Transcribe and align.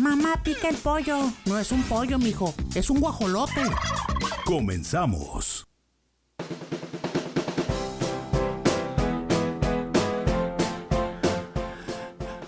Mamá 0.00 0.40
pica 0.42 0.70
el 0.70 0.76
pollo. 0.76 1.30
No 1.44 1.58
es 1.58 1.70
un 1.72 1.82
pollo, 1.82 2.18
mijo. 2.18 2.54
Es 2.74 2.88
un 2.88 3.00
guajolote. 3.00 3.60
Comenzamos. 4.46 5.66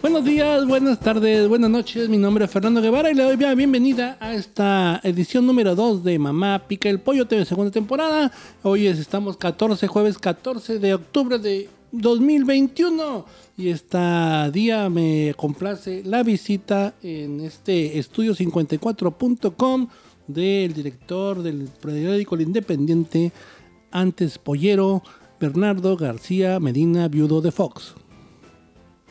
Buenos 0.01 0.25
días, 0.25 0.67
buenas 0.67 0.99
tardes, 0.99 1.47
buenas 1.47 1.69
noches. 1.69 2.09
Mi 2.09 2.17
nombre 2.17 2.47
es 2.47 2.51
Fernando 2.51 2.81
Guevara 2.81 3.11
y 3.11 3.15
le 3.15 3.23
doy 3.23 3.37
la 3.37 3.55
bienvenida 3.55 4.17
a 4.19 4.33
esta 4.33 5.01
edición 5.05 5.47
número 5.47 5.75
2 5.75 6.05
de 6.05 6.19
Mamá 6.19 6.67
Pica 6.67 6.89
el 6.89 7.01
Pollo 7.01 7.27
TV 7.27 7.45
segunda 7.45 7.71
temporada. 7.71 8.33
Hoy 8.63 8.87
es, 8.87 8.99
estamos 8.99 9.37
14, 9.37 9.87
jueves 9.89 10.17
14 10.17 10.79
de 10.79 10.95
octubre 10.95 11.39
de 11.39 11.69
2021 11.93 13.27
y 13.59 13.69
este 13.69 13.99
día 14.51 14.89
me 14.89 15.35
complace 15.37 16.03
la 16.05 16.23
visita 16.23 16.95
en 17.03 17.41
este 17.41 17.99
estudio 17.99 18.33
54.com 18.35 19.89
del 20.27 20.73
director 20.73 21.43
del 21.43 21.69
periódico 21.83 22.35
El 22.35 22.43
Independiente, 22.43 23.31
antes 23.91 24.39
pollero, 24.39 25.03
Bernardo 25.39 25.97
García 25.97 26.59
Medina, 26.61 27.09
viudo 27.09 27.43
de 27.43 27.53
Fox. 27.53 27.95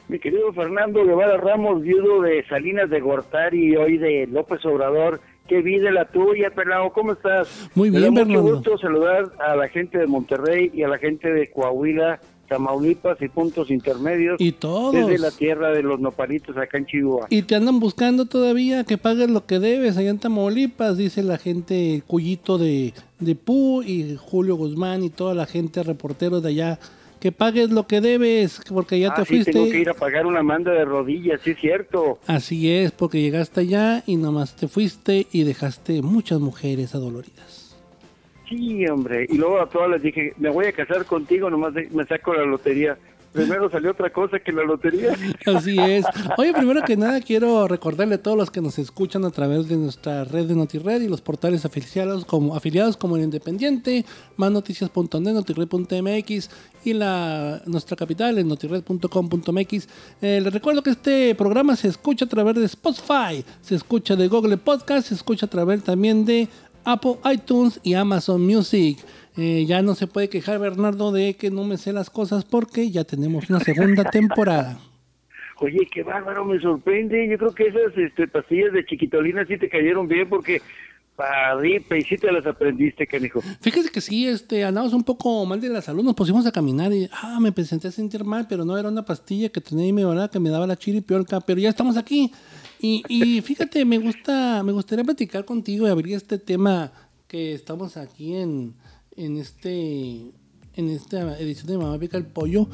Mi 0.08 0.18
querido 0.20 0.52
Fernando 0.52 1.06
Guevara 1.06 1.38
Ramos, 1.38 1.84
viudo 1.84 2.22
de 2.22 2.44
Salinas 2.48 2.90
de 2.90 3.00
Gortari 3.00 3.74
y 3.74 3.76
hoy 3.76 3.98
de 3.98 4.28
López 4.28 4.66
Obrador. 4.66 5.22
Qué 5.48 5.62
vida 5.62 5.92
la 5.92 6.06
tuya, 6.06 6.50
Pelao, 6.50 6.92
¿cómo 6.92 7.14
estás? 7.14 7.70
Muy 7.76 7.90
bien, 7.90 8.14
Me 8.14 8.22
da 8.22 8.26
Bernardo. 8.26 8.42
mucho 8.44 8.56
gusto 8.56 8.78
saludar 8.80 9.32
a 9.40 9.56
la 9.56 9.70
gente 9.70 9.98
de 9.98 10.08
Monterrey 10.08 10.72
y 10.74 10.84
a 10.84 10.88
la 10.88 10.98
gente 10.98 11.32
de 11.32 11.52
Coahuila, 11.52 12.20
Tamaulipas 12.52 13.22
y 13.22 13.30
puntos 13.30 13.72
intermedios. 13.72 14.36
Y 14.38 14.52
todos. 14.52 14.94
Desde 14.94 15.18
la 15.18 15.32
tierra 15.32 15.72
de 15.72 15.82
los 15.84 16.02
nopalitos 16.02 16.58
acá 16.58 16.80
en 16.80 16.86
Chihuahua. 16.86 17.28
Y 17.30 17.44
te 17.44 17.56
andan 17.56 17.80
buscando 17.80 18.26
todavía 18.26 18.84
que 18.84 18.98
pagues 18.98 19.30
lo 19.30 19.46
que 19.46 19.60
debes 19.60 19.96
allá 19.96 20.10
en 20.10 20.20
Tamaulipas, 20.20 20.98
dice 20.98 21.24
la 21.24 21.38
gente 21.38 22.04
Cuyito 22.06 22.58
de, 22.58 22.94
de 23.22 23.36
Pu 23.36 23.84
y 23.84 24.18
Julio 24.18 24.58
Guzmán 24.58 25.02
y 25.02 25.10
toda 25.10 25.34
la 25.34 25.46
gente 25.46 25.82
reporteros 25.82 26.44
de 26.44 26.50
allá. 26.50 26.80
Que 27.22 27.32
pagues 27.32 27.70
lo 27.70 27.88
que 27.88 28.02
debes, 28.02 28.60
porque 28.68 29.00
ya 29.00 29.12
ah, 29.12 29.16
te 29.16 29.22
sí, 29.22 29.36
fuiste. 29.36 29.54
tengo 29.54 29.70
que 29.70 29.80
ir 29.80 29.90
a 29.90 29.94
pagar 29.94 30.26
una 30.26 30.44
manda 30.44 30.74
de 30.74 30.84
rodillas, 30.84 31.40
sí 31.42 31.52
es 31.52 31.60
cierto. 31.60 32.20
Así 32.28 32.70
es, 32.70 32.92
porque 32.92 33.22
llegaste 33.22 33.62
allá 33.62 34.04
y 34.06 34.18
nomás 34.18 34.58
te 34.58 34.68
fuiste 34.68 35.28
y 35.32 35.44
dejaste 35.44 36.02
muchas 36.02 36.42
mujeres 36.42 36.96
adoloridas. 36.96 37.61
Sí, 38.52 38.86
hombre. 38.88 39.28
Y 39.30 39.38
luego 39.38 39.62
a 39.62 39.70
todas 39.70 39.90
les 39.92 40.02
dije, 40.02 40.34
me 40.38 40.50
voy 40.50 40.66
a 40.66 40.74
casar 40.74 41.06
contigo, 41.06 41.50
nomás 41.50 41.74
me 41.74 42.06
saco 42.06 42.34
la 42.34 42.44
lotería. 42.44 42.98
Primero 43.32 43.70
salió 43.70 43.92
otra 43.92 44.10
cosa 44.10 44.40
que 44.40 44.52
la 44.52 44.64
lotería. 44.64 45.16
Así 45.46 45.78
es. 45.80 46.06
Oye, 46.38 46.54
primero 46.54 46.82
que 46.82 46.98
nada 46.98 47.22
quiero 47.22 47.66
recordarle 47.66 48.16
a 48.16 48.22
todos 48.22 48.38
los 48.38 48.52
que 48.52 48.60
nos 48.60 48.78
escuchan 48.78 49.24
a 49.24 49.32
través 49.32 49.70
de 49.70 49.78
nuestra 49.78 50.26
red 50.26 50.48
de 50.48 50.56
NotiRed 50.56 51.02
y 51.02 51.08
los 51.08 51.22
portales 51.22 51.64
afiliados 51.64 52.26
como, 52.26 52.58
afiliados 52.58 52.98
como 52.98 53.16
el 53.16 53.24
Independiente, 53.24 54.06
másnoticias.net, 54.36 55.32
notired.mx 55.32 56.50
y 56.84 56.94
la, 56.94 57.62
nuestra 57.68 57.96
capital 57.96 58.38
en 58.38 58.50
notired.com.mx. 58.50 59.88
Eh, 60.22 60.42
les 60.44 60.54
recuerdo 60.54 60.84
que 60.84 60.90
este 60.90 61.34
programa 61.36 61.78
se 61.78 61.88
escucha 61.88 62.26
a 62.26 62.30
través 62.30 62.56
de 62.56 62.66
Spotify, 62.66 63.46
se 63.62 63.76
escucha 63.76 64.18
de 64.18 64.28
Google 64.28 64.58
Podcast, 64.58 65.08
se 65.08 65.14
escucha 65.14 65.46
a 65.46 65.50
través 65.50 65.84
también 65.84 66.26
de 66.26 66.50
Apple 66.86 67.18
iTunes 67.32 67.80
y 67.84 67.94
Amazon 67.94 68.46
Music. 68.46 69.00
Eh, 69.38 69.66
ya 69.66 69.82
no 69.82 69.96
se 69.96 70.08
puede 70.08 70.30
quejar 70.30 70.60
Bernardo 70.60 71.12
de 71.12 71.36
que 71.36 71.52
no 71.52 71.64
me 71.64 71.78
sé 71.78 71.94
las 71.94 72.10
cosas 72.10 72.44
porque 72.44 72.92
ya 72.92 73.04
tenemos 73.04 73.50
una 73.50 73.60
segunda 73.60 74.04
temporada. 74.04 74.80
Oye, 75.60 75.88
qué 75.94 76.02
bárbaro, 76.04 76.44
me 76.44 76.60
sorprende. 76.60 77.28
Yo 77.30 77.38
creo 77.38 77.54
que 77.54 77.68
esas 77.68 77.96
este, 77.96 78.28
pastillas 78.28 78.74
de 78.74 78.84
chiquitolina 78.84 79.46
sí 79.46 79.58
te 79.58 79.70
cayeron 79.70 80.08
bien 80.08 80.28
porque 80.28 80.62
paripe 81.16 82.00
y 82.00 82.02
sí 82.02 82.18
te 82.18 82.32
las 82.32 82.46
aprendiste, 82.46 83.06
canijo. 83.06 83.42
Fíjese 83.62 83.90
que 83.90 84.02
sí, 84.02 84.28
este, 84.28 84.64
andamos 84.64 84.94
un 84.94 85.04
poco 85.04 85.46
mal 85.46 85.62
de 85.62 85.70
la 85.70 85.82
salud, 85.82 86.04
nos 86.04 86.16
pusimos 86.16 86.46
a 86.48 86.52
caminar 86.52 86.92
y 86.92 87.08
ah, 87.12 87.40
me 87.40 87.52
presenté 87.52 87.90
a 87.90 87.92
sentir 87.92 88.24
mal, 88.24 88.48
pero 88.50 88.66
no 88.66 88.78
era 88.78 88.90
una 88.90 89.06
pastilla 89.06 89.50
que 89.50 89.62
tenía 89.62 89.88
y 89.88 89.94
me 89.94 90.06
¿verdad? 90.06 90.32
que 90.32 90.40
me 90.40 90.50
daba 90.50 90.66
la 90.66 90.78
chiripiolca, 90.78 91.42
pero 91.42 91.60
ya 91.60 91.70
estamos 91.70 91.98
aquí. 91.98 92.32
Y, 92.84 93.42
fíjate, 93.42 93.86
me 93.86 94.00
gusta, 94.00 94.64
me 94.64 94.72
gustaría 94.72 95.06
platicar 95.06 95.46
contigo 95.46 95.88
y 95.88 95.92
abrir 95.92 96.16
este 96.16 96.40
tema 96.40 96.92
que 97.28 97.54
estamos 97.54 97.96
aquí 97.96 98.36
en, 98.36 98.74
en 99.16 99.38
este 99.38 100.32
en 100.74 100.90
esta 100.90 101.38
edición 101.40 101.68
de 101.68 101.78
Mamá 101.78 102.00
Pica 102.00 102.18
el 102.18 102.26
Pollo. 102.26 102.68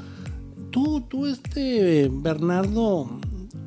Tú, 0.71 1.01
tú, 1.01 1.25
este, 1.25 2.09
Bernardo, 2.11 3.09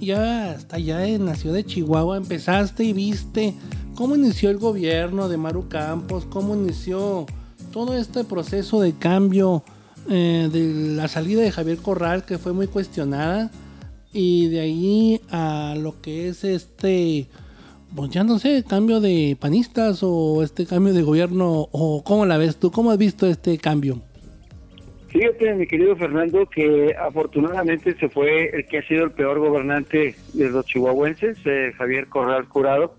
ya 0.01 0.55
está 0.55 0.77
allá 0.77 1.07
en 1.07 1.27
la 1.27 1.35
ciudad 1.35 1.57
de 1.57 1.65
Chihuahua, 1.65 2.17
empezaste 2.17 2.85
y 2.85 2.93
viste 2.93 3.55
cómo 3.95 4.17
inició 4.17 4.51
el 4.51 4.59
gobierno 4.59 5.29
de 5.29 5.37
Maru 5.37 5.69
Campos, 5.69 6.27
cómo 6.27 6.55
inició 6.55 7.27
todo 7.73 7.97
este 7.97 8.25
proceso 8.25 8.81
de 8.81 8.95
cambio 8.95 9.63
eh, 10.09 10.49
de 10.53 10.95
la 10.97 11.09
salida 11.09 11.43
de 11.43 11.53
Javier 11.53 11.79
Corral, 11.79 12.25
que 12.25 12.39
fue 12.39 12.53
muy 12.53 12.67
cuestionada, 12.67 13.51
y 14.13 14.49
de 14.49 14.61
ahí 14.61 15.21
a 15.31 15.75
lo 15.79 16.01
que 16.01 16.29
es 16.29 16.45
este, 16.45 17.27
pues 17.95 18.11
ya 18.11 18.25
no 18.25 18.39
sé, 18.39 18.65
cambio 18.69 19.01
de 19.01 19.37
panistas 19.41 20.01
o 20.03 20.43
este 20.43 20.67
cambio 20.67 20.93
de 20.93 21.03
gobierno, 21.03 21.69
o 21.73 22.03
cómo 22.05 22.27
la 22.27 22.39
ves 22.39 22.57
tú, 22.57 22.71
cómo 22.71 22.91
has 22.91 22.99
visto 22.99 23.27
este 23.27 23.59
cambio. 23.59 24.03
Fíjate, 25.09 25.55
mi 25.55 25.67
querido 25.67 25.97
Fernando, 25.97 26.47
que 26.47 26.95
afortunadamente 26.95 27.97
se 27.99 28.09
fue 28.09 28.51
el 28.51 28.67
que 28.67 28.79
ha 28.79 28.87
sido 28.87 29.05
el 29.05 29.11
peor 29.11 29.41
gobernante 29.41 30.15
de 30.35 30.51
los 30.51 30.65
chihuahuenses, 30.67 31.37
eh, 31.45 31.73
Javier 31.77 32.07
Corral 32.07 32.47
Curado. 32.49 32.95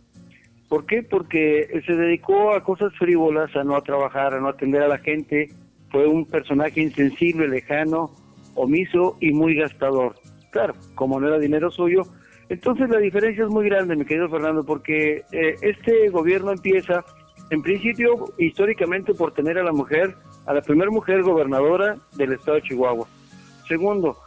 ¿Por 0.68 0.86
qué? 0.86 1.04
Porque 1.04 1.82
se 1.86 1.94
dedicó 1.94 2.54
a 2.54 2.64
cosas 2.64 2.94
frívolas, 2.98 3.56
a 3.56 3.64
no 3.64 3.82
trabajar, 3.82 4.34
a 4.34 4.42
no 4.42 4.50
atender 4.50 4.82
a 4.82 4.90
la 4.90 4.98
gente. 4.98 5.50
Fue 5.90 6.06
un 6.06 6.26
personaje 6.26 6.82
insensible, 6.82 7.48
lejano, 7.48 8.12
omiso 8.56 9.18
y 9.22 9.32
muy 9.32 9.56
gastador. 9.56 10.16
Claro, 10.52 10.76
como 10.96 11.20
no 11.20 11.28
era 11.28 11.40
dinero 11.40 11.72
suyo. 11.72 12.04
Entonces 12.50 12.90
la 12.90 13.00
diferencia 13.00 13.46
es 13.46 13.50
muy 13.50 13.68
grande, 13.68 13.96
mi 13.96 14.06
querido 14.06 14.30
Fernando, 14.30 14.64
porque 14.66 15.24
eh, 15.32 15.56
este 15.62 16.10
gobierno 16.10 16.52
empieza, 16.52 17.04
en 17.50 17.62
principio, 17.62 18.26
históricamente 18.38 19.14
por 19.14 19.34
tener 19.34 19.58
a 19.58 19.64
la 19.64 19.72
mujer, 19.72 20.16
a 20.46 20.54
la 20.54 20.62
primera 20.62 20.92
mujer 20.92 21.24
gobernadora 21.24 21.96
del 22.18 22.34
estado 22.34 22.56
de 22.56 22.64
Chihuahua. 22.64 23.08
Segundo, 23.68 24.18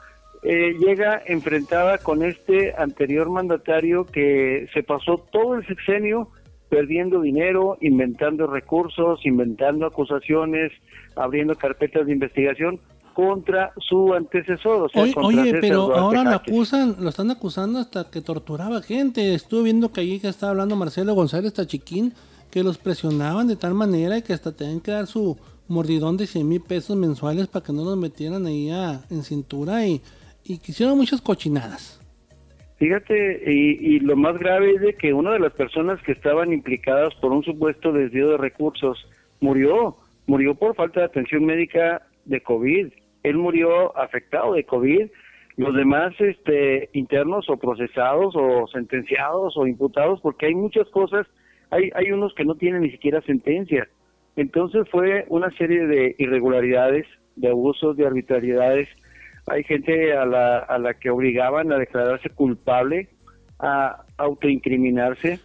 eh, 0.43 0.75
llega 0.79 1.23
enfrentada 1.27 1.99
con 1.99 2.23
este 2.23 2.75
anterior 2.77 3.29
mandatario 3.29 4.07
que 4.07 4.69
se 4.73 4.83
pasó 4.83 5.19
todo 5.31 5.57
el 5.57 5.67
sexenio 5.67 6.29
perdiendo 6.71 7.21
dinero, 7.21 7.77
inventando 7.83 8.47
recursos, 8.47 9.25
inventando 9.27 9.87
acusaciones, 9.87 10.73
abriendo 11.15 11.57
carpetas 11.57 12.07
de 12.07 12.13
investigación 12.13 12.81
contra 13.15 13.73
su 13.79 14.13
antecesor. 14.13 14.83
O 14.85 14.89
sea, 14.91 15.03
Oye, 15.05 15.15
contra 15.15 15.29
oye, 15.29 15.45
César 15.45 15.61
pero 15.63 15.83
Duarte 15.87 16.01
ahora 16.01 16.25
lo 16.25 16.31
acusan, 16.31 16.97
lo 17.01 17.09
están 17.09 17.31
acusando 17.31 17.79
hasta 17.79 18.11
que 18.11 18.21
torturaba 18.21 18.83
gente. 18.83 19.33
Estuve 19.35 19.63
viendo 19.65 19.91
que 19.93 20.03
allí 20.03 20.21
que 20.21 20.29
estaba 20.29 20.51
hablando 20.51 20.77
Marcelo 20.77 21.15
González 21.15 21.55
Tachiquín, 21.55 22.13
que 22.51 22.63
los 22.63 22.77
presionaban 22.79 23.47
de 23.49 23.57
tal 23.57 23.75
manera 23.75 24.21
que 24.21 24.33
hasta 24.35 24.53
tenían 24.55 24.81
que 24.81 24.91
dar 24.91 25.07
su 25.07 25.39
mordidón 25.67 26.17
de 26.19 26.27
100 26.27 26.47
mil 26.49 26.61
pesos 26.61 26.97
mensuales 26.97 27.47
para 27.49 27.65
que 27.65 27.73
no 27.73 27.85
los 27.85 27.97
metieran 27.97 28.45
ahí 28.47 28.69
a- 28.71 29.01
en 29.11 29.23
cintura 29.23 29.87
y, 29.87 30.03
y 30.45 30.59
que 30.59 30.73
hicieron 30.73 30.99
muchas 30.99 31.21
cochinadas. 31.23 32.01
Fíjate, 32.77 33.43
y, 33.51 33.95
y 33.97 34.01
lo 34.01 34.17
más 34.17 34.37
grave 34.39 34.75
es 34.75 34.81
de 34.81 34.95
que 34.95 35.13
una 35.15 35.33
de 35.33 35.39
las 35.39 35.53
personas 35.53 36.03
que 36.03 36.13
estaban 36.13 36.53
implicadas 36.53 37.15
por 37.21 37.33
un 37.33 37.43
supuesto 37.45 37.93
desvío 37.93 38.31
de 38.31 38.37
recursos 38.37 38.99
murió, 39.41 39.97
murió 40.27 40.55
por 40.55 40.75
falta 40.75 41.01
de 41.01 41.07
atención 41.07 41.45
médica 41.47 42.03
de 42.25 42.43
COVID. 42.43 42.89
Él 43.25 43.39
murió 43.39 43.97
afectado 43.99 44.53
de 44.53 44.65
COVID. 44.65 45.09
Los 45.57 45.75
demás 45.75 46.13
este, 46.21 46.91
internos 46.93 47.49
o 47.49 47.57
procesados 47.57 48.35
o 48.37 48.67
sentenciados 48.69 49.57
o 49.57 49.67
imputados, 49.67 50.21
porque 50.21 50.47
hay 50.47 50.55
muchas 50.55 50.89
cosas, 50.91 51.27
hay, 51.71 51.91
hay 51.95 52.13
unos 52.13 52.35
que 52.35 52.45
no 52.45 52.55
tienen 52.55 52.83
ni 52.83 52.91
siquiera 52.91 53.21
sentencia. 53.23 53.89
Entonces 54.37 54.89
fue 54.91 55.25
una 55.29 55.51
serie 55.57 55.87
de 55.87 56.15
irregularidades, 56.19 57.07
de 57.37 57.49
abusos, 57.49 57.97
de 57.97 58.07
arbitrariedades. 58.07 58.89
Hay 59.47 59.65
gente 59.65 60.13
a 60.13 60.27
la, 60.27 60.59
a 60.59 60.79
la 60.79 60.95
que 60.95 61.11
obligaban 61.11 61.73
a 61.73 61.79
declararse 61.79 62.31
culpable, 62.31 63.09
a 63.59 64.05
autoincriminarse. 64.19 65.41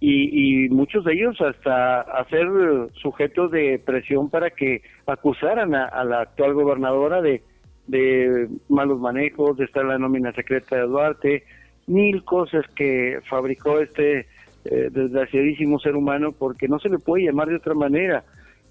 Y, 0.00 0.68
muchos 0.70 1.04
de 1.04 1.12
ellos 1.12 1.38
hasta 1.40 2.00
hacer 2.00 2.46
sujetos 2.94 3.50
de 3.50 3.78
presión 3.84 4.30
para 4.30 4.50
que 4.50 4.82
acusaran 5.06 5.74
a, 5.74 6.04
la 6.04 6.22
actual 6.22 6.54
gobernadora 6.54 7.20
de, 7.20 7.42
de 7.86 8.48
malos 8.68 8.98
manejos, 8.98 9.58
de 9.58 9.66
estar 9.66 9.82
en 9.82 9.88
la 9.88 9.98
nómina 9.98 10.32
secreta 10.32 10.76
de 10.76 10.82
Duarte, 10.82 11.44
mil 11.86 12.24
cosas 12.24 12.64
que 12.74 13.18
fabricó 13.28 13.78
este 13.80 14.26
eh, 14.64 14.88
desgraciadísimo 14.90 15.78
ser 15.80 15.96
humano 15.96 16.32
porque 16.32 16.68
no 16.68 16.78
se 16.78 16.88
le 16.88 16.98
puede 16.98 17.24
llamar 17.24 17.48
de 17.48 17.56
otra 17.56 17.74
manera. 17.74 18.24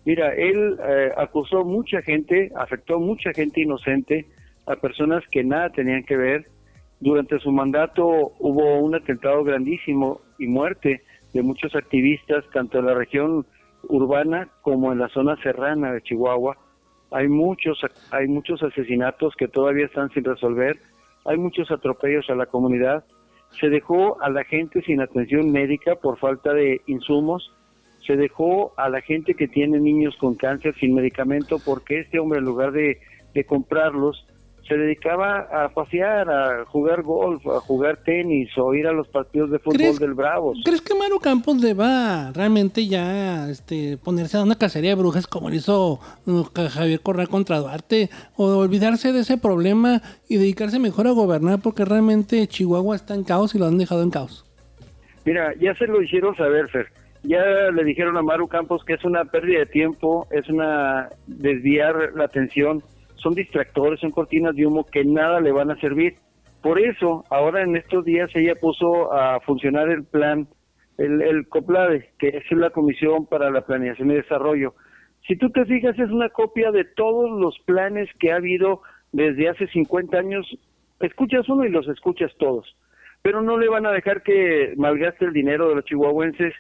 Mira, 0.06 0.34
él 0.34 0.78
eh, 0.88 1.12
acusó 1.18 1.66
mucha 1.66 2.02
gente, 2.02 2.52
afectó 2.56 3.00
mucha 3.00 3.34
gente 3.34 3.62
inocente, 3.62 4.26
a 4.66 4.76
personas 4.76 5.24
que 5.32 5.44
nada 5.44 5.70
tenían 5.70 6.04
que 6.04 6.16
ver. 6.16 6.46
Durante 7.00 7.40
su 7.40 7.52
mandato 7.52 8.06
hubo 8.40 8.80
un 8.80 8.96
atentado 8.96 9.44
grandísimo 9.44 10.22
y 10.38 10.48
muerte 10.48 11.02
de 11.34 11.42
muchos 11.42 11.76
activistas, 11.76 12.44
tanto 12.54 12.80
en 12.80 12.86
la 12.86 12.94
región 12.94 13.46
urbana 13.88 14.50
como 14.62 14.92
en 14.92 15.00
la 15.00 15.10
zona 15.10 15.36
serrana 15.42 15.94
de 15.94 16.02
Chihuahua. 16.02 16.58
Hay 17.12 17.28
muchos, 17.28 17.80
hay 18.12 18.28
muchos 18.28 18.62
asesinatos 18.62 19.34
que 19.36 19.48
todavía 19.48 19.86
están 19.86 20.10
sin 20.12 20.24
resolver, 20.24 20.80
hay 21.26 21.38
muchos 21.38 21.72
atropellos 21.72 22.30
a 22.30 22.36
la 22.36 22.46
comunidad. 22.46 23.04
Se 23.60 23.70
dejó 23.70 24.22
a 24.22 24.30
la 24.30 24.44
gente 24.44 24.82
sin 24.84 25.02
atención 25.02 25.52
médica 25.52 25.96
por 25.96 26.20
falta 26.20 26.54
de 26.54 26.82
insumos, 26.88 27.52
se 28.06 28.16
dejó 28.16 28.74
a 28.78 28.90
la 28.90 29.02
gente 29.02 29.34
que 29.34 29.48
tiene 29.48 29.80
niños 29.80 30.16
con 30.18 30.36
cáncer 30.36 30.76
sin 30.80 30.94
medicamento 30.94 31.58
porque 31.64 32.00
este 32.00 32.20
hombre 32.20 32.40
en 32.40 32.46
lugar 32.46 32.72
de, 32.72 33.00
de 33.34 33.46
comprarlos 33.46 34.26
se 34.70 34.78
dedicaba 34.78 35.48
a 35.52 35.70
pasear, 35.70 36.30
a 36.30 36.64
jugar 36.66 37.02
golf, 37.02 37.46
a 37.48 37.60
jugar 37.60 37.98
tenis 37.98 38.56
o 38.56 38.74
ir 38.76 38.86
a 38.86 38.94
los 38.94 39.08
partidos 39.08 39.50
de 39.50 39.58
fútbol 39.58 39.98
del 39.98 40.14
Bravos. 40.14 40.60
¿Crees 40.64 40.82
que 40.82 40.94
Maru 40.94 41.20
Campos 41.20 41.60
deba 41.60 42.32
realmente 42.34 42.88
ya 42.88 43.50
este, 43.50 43.98
ponerse 43.98 44.38
a 44.38 44.44
una 44.44 44.56
cacería 44.56 44.92
de 44.92 44.96
brujas 44.96 45.26
como 45.26 45.50
lo 45.50 45.56
hizo 45.56 46.00
uh, 46.28 46.44
Javier 46.70 47.02
Corral 47.02 47.28
contra 47.28 47.58
Duarte 47.58 48.10
o 48.38 48.46
olvidarse 48.58 49.12
de 49.12 49.22
ese 49.22 49.40
problema 49.40 50.04
y 50.30 50.38
dedicarse 50.38 50.78
mejor 50.78 51.08
a 51.08 51.12
gobernar 51.12 51.60
porque 51.64 51.84
realmente 51.84 52.48
Chihuahua 52.48 52.96
está 52.96 53.16
en 53.16 53.24
caos 53.24 53.56
y 53.56 53.58
lo 53.58 53.66
han 53.66 53.80
dejado 53.80 54.04
en 54.04 54.12
caos? 54.12 54.46
Mira, 55.26 55.54
ya 55.60 55.74
se 55.74 55.88
lo 55.88 56.02
hicieron 56.02 56.36
saber, 56.36 56.70
Fer. 56.70 56.88
Ya 57.24 57.44
le 57.74 57.84
dijeron 57.84 58.16
a 58.18 58.22
Maru 58.22 58.48
Campos 58.48 58.86
que 58.86 58.94
es 58.94 59.04
una 59.04 59.26
pérdida 59.26 59.60
de 59.60 59.66
tiempo, 59.66 60.28
es 60.30 60.48
una 60.48 61.10
desviar 61.26 62.14
la 62.16 62.26
atención 62.26 62.84
son 63.22 63.34
distractores, 63.34 64.00
son 64.00 64.12
cortinas 64.12 64.56
de 64.56 64.66
humo 64.66 64.86
que 64.86 65.06
nada 65.06 65.40
le 65.40 65.52
van 65.52 65.72
a 65.72 65.80
servir. 65.80 66.16
Por 66.62 66.80
eso, 66.80 67.24
ahora 67.30 67.62
en 67.62 67.76
estos 67.76 68.04
días 68.04 68.30
ella 68.36 68.56
puso 68.56 69.14
a 69.14 69.40
funcionar 69.42 69.90
el 69.90 70.04
plan, 70.04 70.48
el, 70.98 71.22
el 71.22 71.48
COPLADE, 71.48 72.12
que 72.18 72.30
es 72.30 72.52
la 72.52 72.70
Comisión 72.72 73.26
para 73.28 73.50
la 73.50 73.62
Planeación 73.62 74.12
y 74.12 74.16
Desarrollo. 74.16 74.74
Si 75.28 75.38
tú 75.38 75.50
te 75.52 75.66
fijas, 75.66 75.98
es 75.98 76.10
una 76.10 76.30
copia 76.30 76.72
de 76.72 76.84
todos 76.84 77.30
los 77.40 77.58
planes 77.66 78.10
que 78.20 78.32
ha 78.32 78.38
habido 78.38 78.82
desde 79.12 79.50
hace 79.50 79.68
50 79.68 80.18
años. 80.18 80.46
Escuchas 81.00 81.48
uno 81.50 81.66
y 81.66 81.70
los 81.70 81.88
escuchas 81.88 82.32
todos. 82.38 82.76
Pero 83.22 83.42
no 83.42 83.58
le 83.58 83.70
van 83.70 83.86
a 83.86 83.92
dejar 83.92 84.24
que 84.24 84.74
malgaste 84.78 85.26
el 85.26 85.34
dinero 85.34 85.70
de 85.70 85.76
los 85.76 85.86
chihuahuenses, 85.86 86.54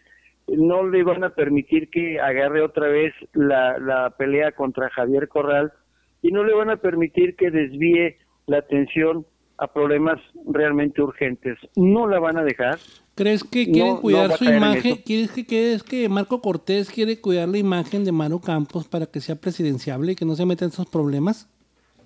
no 0.47 0.87
le 0.87 1.03
van 1.03 1.23
a 1.23 1.29
permitir 1.29 1.89
que 1.89 2.19
agarre 2.19 2.61
otra 2.61 2.87
vez 2.87 3.13
la, 3.33 3.77
la 3.79 4.09
pelea 4.11 4.51
contra 4.51 4.89
Javier 4.89 5.27
Corral, 5.27 5.71
y 6.21 6.31
no 6.31 6.43
le 6.43 6.53
van 6.53 6.69
a 6.69 6.77
permitir 6.77 7.35
que 7.35 7.51
desvíe 7.51 8.17
la 8.47 8.59
atención 8.59 9.25
a 9.57 9.67
problemas 9.67 10.19
realmente 10.45 11.01
urgentes. 11.01 11.57
No 11.75 12.07
la 12.07 12.19
van 12.19 12.37
a 12.37 12.43
dejar. 12.43 12.79
¿Crees 13.15 13.43
que 13.43 13.69
quieren 13.69 13.97
cuidar 13.97 14.31
su 14.37 14.45
imagen? 14.45 14.97
¿Quieres 15.05 15.31
que, 15.31 15.45
¿Crees 15.45 15.83
que 15.83 16.07
Marco 16.07 16.41
Cortés 16.41 16.89
quiere 16.89 17.19
cuidar 17.19 17.49
la 17.49 17.57
imagen 17.57 18.05
de 18.05 18.13
Maro 18.13 18.39
Campos 18.39 18.87
para 18.87 19.05
que 19.05 19.19
sea 19.19 19.35
presidenciable 19.35 20.13
y 20.13 20.15
que 20.15 20.25
no 20.25 20.35
se 20.35 20.45
meta 20.45 20.63
en 20.63 20.71
esos 20.71 20.89
problemas? 20.89 21.49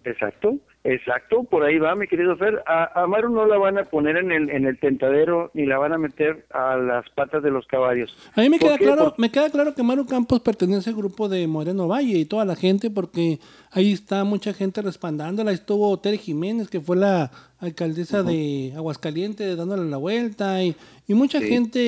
Exacto. 0.04 0.57
Exacto, 0.86 1.46
por 1.46 1.64
ahí 1.64 1.80
va, 1.80 1.96
mi 1.96 2.08
querido 2.08 2.36
Fer. 2.36 2.62
A, 2.66 3.04
a 3.04 3.08
no 3.08 3.46
la 3.46 3.58
van 3.58 3.78
a 3.78 3.86
poner 3.86 4.18
en 4.18 4.34
el, 4.34 4.50
en 4.50 4.66
el 4.66 4.78
tentadero 4.78 5.50
ni 5.54 5.66
la 5.66 5.78
van 5.78 5.94
a 5.94 5.98
meter 5.98 6.46
a 6.52 6.76
las 6.76 7.10
patas 7.12 7.42
de 7.42 7.52
los 7.52 7.66
caballos. 7.68 8.14
A 8.36 8.42
mí 8.42 8.50
me 8.50 8.60
queda 8.60 8.78
claro, 8.78 9.14
me 9.18 9.32
queda 9.32 9.50
claro 9.50 9.74
que 9.74 9.82
Maru 9.82 10.06
Campos 10.06 10.42
pertenece 10.42 10.90
al 10.90 10.98
grupo 10.98 11.30
de 11.30 11.48
Moreno 11.48 11.88
Valle 11.88 12.18
y 12.18 12.26
toda 12.26 12.44
la 12.44 12.58
gente, 12.58 12.90
porque 12.90 13.40
ahí 13.72 13.94
está 13.94 14.26
mucha 14.26 14.54
gente 14.54 14.82
respaldándola. 14.82 15.52
Ahí 15.52 15.56
estuvo 15.56 15.98
Tere 16.00 16.18
Jiménez, 16.18 16.70
que 16.70 16.82
fue 16.82 16.98
la 16.98 17.32
alcaldesa 17.62 18.22
de 18.22 18.74
Aguascalientes, 18.76 19.56
dándole 19.56 19.90
la 19.90 19.98
vuelta, 19.98 20.62
y, 20.62 20.76
y 21.08 21.14
mucha 21.14 21.40
gente 21.40 21.80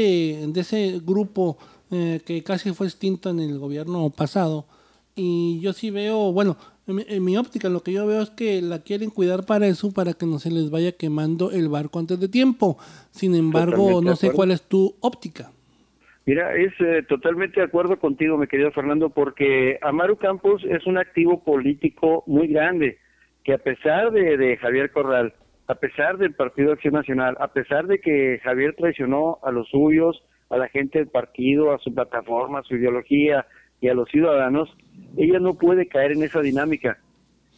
de 0.48 0.62
ese 0.62 1.02
grupo 1.06 1.58
eh, 1.92 2.22
que 2.26 2.44
casi 2.44 2.72
fue 2.72 2.88
extinto 2.88 3.30
en 3.30 3.42
el 3.42 3.60
gobierno 3.60 4.10
pasado. 4.10 4.66
Y 5.16 5.62
yo 5.62 5.72
sí 5.74 5.92
veo, 5.92 6.34
bueno, 6.34 6.58
en 6.88 7.24
mi, 7.24 7.38
óptica 7.38 7.70
lo 7.70 7.82
que 7.82 7.94
yo 7.94 8.06
veo 8.06 8.22
es 8.22 8.30
que 8.30 8.62
la 8.62 8.80
quieren 8.80 9.10
cuidar 9.10 9.46
para 9.46 9.66
eso, 9.66 9.94
para 9.94 10.14
que 10.14 10.26
no 10.26 10.40
se 10.40 10.52
les 10.52 10.70
vaya 10.70 10.92
quemando 10.92 11.52
el 11.52 11.70
barco 11.70 12.00
antes 12.00 12.20
de 12.20 12.28
tiempo. 12.28 12.78
Sin 13.12 13.34
embargo, 13.34 14.02
no 14.02 14.16
sé 14.16 14.32
cuál 14.32 14.52
es 14.52 14.62
tu 14.68 14.94
óptica. 15.02 15.52
Mira, 16.26 16.56
es 16.56 16.74
eh, 16.80 17.04
totalmente 17.08 17.60
de 17.60 17.68
acuerdo 17.68 17.98
contigo, 17.98 18.38
mi 18.38 18.48
querido 18.48 18.72
Fernando, 18.72 19.10
porque 19.10 19.78
Amaru 19.82 20.18
Campos 20.18 20.64
es 20.68 20.86
un 20.88 20.98
activo 20.98 21.44
político 21.44 22.24
muy 22.26 22.48
grande, 22.48 22.98
que 23.44 23.54
a 23.54 23.60
pesar 23.60 24.12
de, 24.12 24.36
de 24.36 24.58
Javier 24.58 24.92
Corral, 24.92 25.34
a 25.68 25.76
pesar 25.76 26.18
del 26.18 26.34
Partido 26.34 26.74
Acción 26.74 26.96
Nacional, 26.96 27.38
a 27.40 27.50
pesar 27.50 27.88
de 27.88 28.00
que 28.00 28.40
Javier 28.44 28.76
traicionó 28.76 29.38
a 29.44 29.52
los 29.52 29.70
suyos, 29.70 30.24
a 30.50 30.58
la 30.58 30.68
gente 30.68 31.00
del 31.00 31.08
partido, 31.08 31.74
a 31.74 31.80
su 31.80 31.94
plataforma, 31.94 32.60
a 32.60 32.64
su 32.64 32.76
ideología, 32.76 33.46
y 33.81 33.89
a 33.89 33.94
los 33.94 34.10
ciudadanos, 34.10 34.69
ella 35.18 35.39
no 35.39 35.54
puede 35.54 35.88
caer 35.88 36.13
en 36.13 36.24
esa 36.24 36.42
dinámica. 36.42 36.98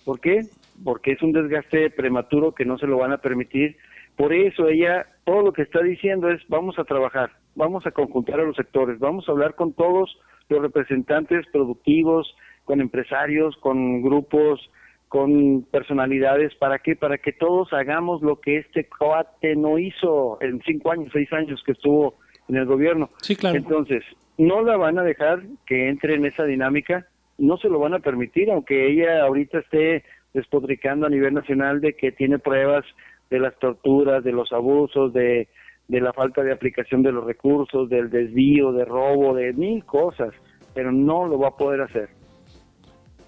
¿Por 0.05 0.19
qué? 0.19 0.41
Porque 0.83 1.11
es 1.11 1.21
un 1.21 1.31
desgaste 1.31 1.89
prematuro 1.89 2.53
que 2.53 2.65
no 2.65 2.77
se 2.77 2.87
lo 2.87 2.97
van 2.97 3.11
a 3.11 3.17
permitir. 3.17 3.77
Por 4.15 4.33
eso 4.33 4.67
ella, 4.67 5.05
todo 5.25 5.41
lo 5.41 5.53
que 5.53 5.61
está 5.61 5.81
diciendo 5.81 6.29
es, 6.29 6.41
vamos 6.47 6.79
a 6.79 6.83
trabajar, 6.83 7.31
vamos 7.55 7.85
a 7.85 7.91
conjuntar 7.91 8.39
a 8.39 8.43
los 8.43 8.55
sectores, 8.55 8.99
vamos 8.99 9.27
a 9.27 9.31
hablar 9.31 9.55
con 9.55 9.73
todos 9.73 10.17
los 10.49 10.61
representantes 10.61 11.45
productivos, 11.51 12.35
con 12.65 12.81
empresarios, 12.81 13.55
con 13.57 14.01
grupos, 14.01 14.69
con 15.07 15.63
personalidades, 15.71 16.53
¿para 16.55 16.79
qué? 16.79 16.95
Para 16.95 17.17
que 17.17 17.31
todos 17.31 17.71
hagamos 17.73 18.21
lo 18.21 18.39
que 18.39 18.57
este 18.57 18.87
coate 18.87 19.55
no 19.55 19.79
hizo 19.79 20.37
en 20.41 20.61
cinco 20.65 20.91
años, 20.91 21.09
seis 21.13 21.31
años 21.31 21.61
que 21.65 21.71
estuvo 21.71 22.15
en 22.49 22.57
el 22.57 22.65
gobierno. 22.65 23.09
Sí, 23.21 23.35
claro. 23.35 23.57
Entonces, 23.57 24.03
no 24.37 24.61
la 24.61 24.77
van 24.77 24.99
a 24.99 25.03
dejar 25.03 25.43
que 25.65 25.89
entre 25.89 26.15
en 26.15 26.25
esa 26.25 26.43
dinámica, 26.43 27.07
no 27.37 27.57
se 27.57 27.69
lo 27.69 27.79
van 27.79 27.93
a 27.93 27.99
permitir, 27.99 28.51
aunque 28.51 28.91
ella 28.91 29.23
ahorita 29.23 29.59
esté 29.59 30.03
despotricando 30.33 31.05
a 31.07 31.09
nivel 31.09 31.33
nacional 31.33 31.81
de 31.81 31.93
que 31.93 32.11
tiene 32.11 32.39
pruebas 32.39 32.85
de 33.29 33.39
las 33.39 33.57
torturas, 33.59 34.23
de 34.23 34.31
los 34.31 34.51
abusos, 34.51 35.13
de, 35.13 35.47
de 35.87 36.01
la 36.01 36.13
falta 36.13 36.43
de 36.43 36.51
aplicación 36.51 37.03
de 37.03 37.11
los 37.11 37.25
recursos, 37.25 37.89
del 37.89 38.09
desvío, 38.09 38.71
de 38.71 38.85
robo, 38.85 39.35
de 39.35 39.53
mil 39.53 39.83
cosas, 39.85 40.33
pero 40.73 40.91
no 40.91 41.27
lo 41.27 41.39
va 41.39 41.49
a 41.49 41.57
poder 41.57 41.81
hacer. 41.81 42.09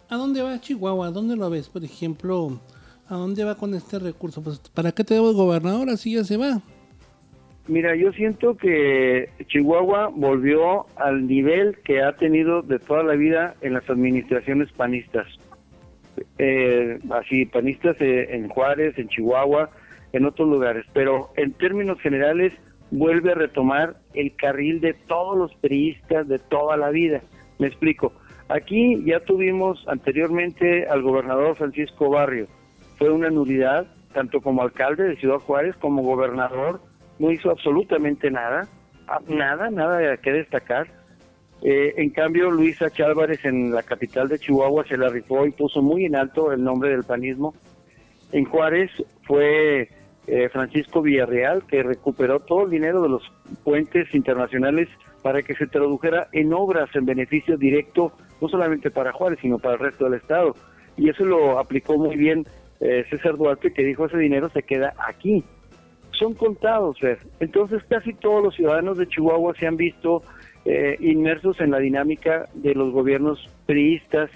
¿A 0.09 0.15
dónde 0.15 0.41
va 0.41 0.59
Chihuahua? 0.59 1.07
¿A 1.07 1.11
dónde 1.11 1.35
lo 1.35 1.49
ves? 1.49 1.69
Por 1.69 1.83
ejemplo, 1.83 2.59
¿a 3.07 3.15
dónde 3.15 3.43
va 3.43 3.55
con 3.55 3.73
este 3.73 3.99
recurso? 3.99 4.43
Pues, 4.43 4.59
¿para 4.73 4.91
qué 4.91 5.03
te 5.03 5.13
debo 5.13 5.33
gobernador? 5.33 5.89
Así 5.89 6.15
ya 6.15 6.23
se 6.23 6.37
va. 6.37 6.61
Mira, 7.69 7.95
yo 7.95 8.11
siento 8.13 8.57
que 8.57 9.29
Chihuahua 9.45 10.09
volvió 10.11 10.87
al 10.95 11.27
nivel 11.27 11.77
que 11.83 12.01
ha 12.01 12.13
tenido 12.13 12.63
de 12.63 12.79
toda 12.79 13.03
la 13.03 13.13
vida 13.13 13.53
en 13.61 13.75
las 13.75 13.87
administraciones 13.87 14.71
panistas. 14.71 15.27
Eh, 16.39 16.97
así, 17.11 17.45
panistas 17.45 17.95
eh, 17.99 18.29
en 18.31 18.49
Juárez, 18.49 18.97
en 18.97 19.07
Chihuahua, 19.07 19.69
en 20.13 20.25
otros 20.25 20.49
lugares. 20.49 20.83
Pero 20.93 21.29
en 21.37 21.53
términos 21.53 22.01
generales, 22.01 22.53
vuelve 22.89 23.33
a 23.33 23.35
retomar 23.35 23.97
el 24.15 24.35
carril 24.35 24.81
de 24.81 24.95
todos 24.95 25.37
los 25.37 25.53
periodistas 25.57 26.27
de 26.27 26.39
toda 26.39 26.75
la 26.75 26.89
vida. 26.89 27.21
Me 27.59 27.67
explico. 27.67 28.13
Aquí 28.47 28.99
ya 29.05 29.19
tuvimos 29.19 29.87
anteriormente 29.87 30.87
al 30.87 31.03
gobernador 31.03 31.55
Francisco 31.55 32.09
Barrio. 32.09 32.47
Fue 32.97 33.11
una 33.11 33.29
nulidad, 33.29 33.85
tanto 34.11 34.41
como 34.41 34.63
alcalde 34.63 35.03
de 35.03 35.17
Ciudad 35.17 35.37
Juárez 35.37 35.75
como 35.75 36.01
gobernador 36.01 36.88
no 37.19 37.31
hizo 37.31 37.51
absolutamente 37.51 38.31
nada, 38.31 38.67
nada, 39.27 39.69
nada 39.69 40.17
que 40.17 40.31
destacar. 40.31 40.87
Eh, 41.61 41.93
en 41.97 42.09
cambio, 42.11 42.49
Luisa 42.49 42.89
Chálvarez 42.89 43.43
en 43.43 43.73
la 43.73 43.83
capital 43.83 44.29
de 44.29 44.39
Chihuahua 44.39 44.85
se 44.87 44.97
la 44.97 45.09
rifó 45.09 45.45
y 45.45 45.51
puso 45.51 45.81
muy 45.81 46.05
en 46.05 46.15
alto 46.15 46.51
el 46.51 46.63
nombre 46.63 46.89
del 46.89 47.03
panismo. 47.03 47.53
En 48.31 48.45
Juárez 48.45 48.91
fue 49.23 49.89
eh, 50.27 50.49
Francisco 50.49 51.01
Villarreal 51.01 51.65
que 51.67 51.83
recuperó 51.83 52.39
todo 52.39 52.63
el 52.63 52.69
dinero 52.69 53.01
de 53.01 53.09
los 53.09 53.23
puentes 53.63 54.13
internacionales 54.13 54.87
para 55.21 55.41
que 55.41 55.55
se 55.55 55.67
tradujera 55.67 56.27
en 56.31 56.53
obras 56.53 56.89
en 56.95 57.05
beneficio 57.05 57.57
directo, 57.57 58.13
no 58.39 58.47
solamente 58.47 58.89
para 58.89 59.11
Juárez, 59.11 59.39
sino 59.41 59.59
para 59.59 59.73
el 59.73 59.79
resto 59.81 60.05
del 60.05 60.13
Estado. 60.13 60.55
Y 60.95 61.09
eso 61.09 61.25
lo 61.25 61.59
aplicó 61.59 61.97
muy 61.97 62.15
bien 62.15 62.45
eh, 62.79 63.05
César 63.09 63.35
Duarte, 63.35 63.73
que 63.73 63.83
dijo 63.83 64.05
ese 64.05 64.17
dinero 64.17 64.49
se 64.49 64.63
queda 64.63 64.93
aquí, 65.05 65.43
son 66.19 66.33
contados, 66.33 66.99
Fer. 66.99 67.19
Entonces 67.39 67.81
casi 67.87 68.13
todos 68.13 68.43
los 68.43 68.55
ciudadanos 68.55 68.97
de 68.97 69.07
Chihuahua 69.07 69.55
se 69.57 69.65
han 69.65 69.77
visto 69.77 70.21
eh, 70.65 70.97
inmersos 70.99 71.59
en 71.61 71.71
la 71.71 71.79
dinámica 71.79 72.47
de 72.53 72.75
los 72.75 72.91
gobiernos 72.91 73.39
priistas 73.65 74.29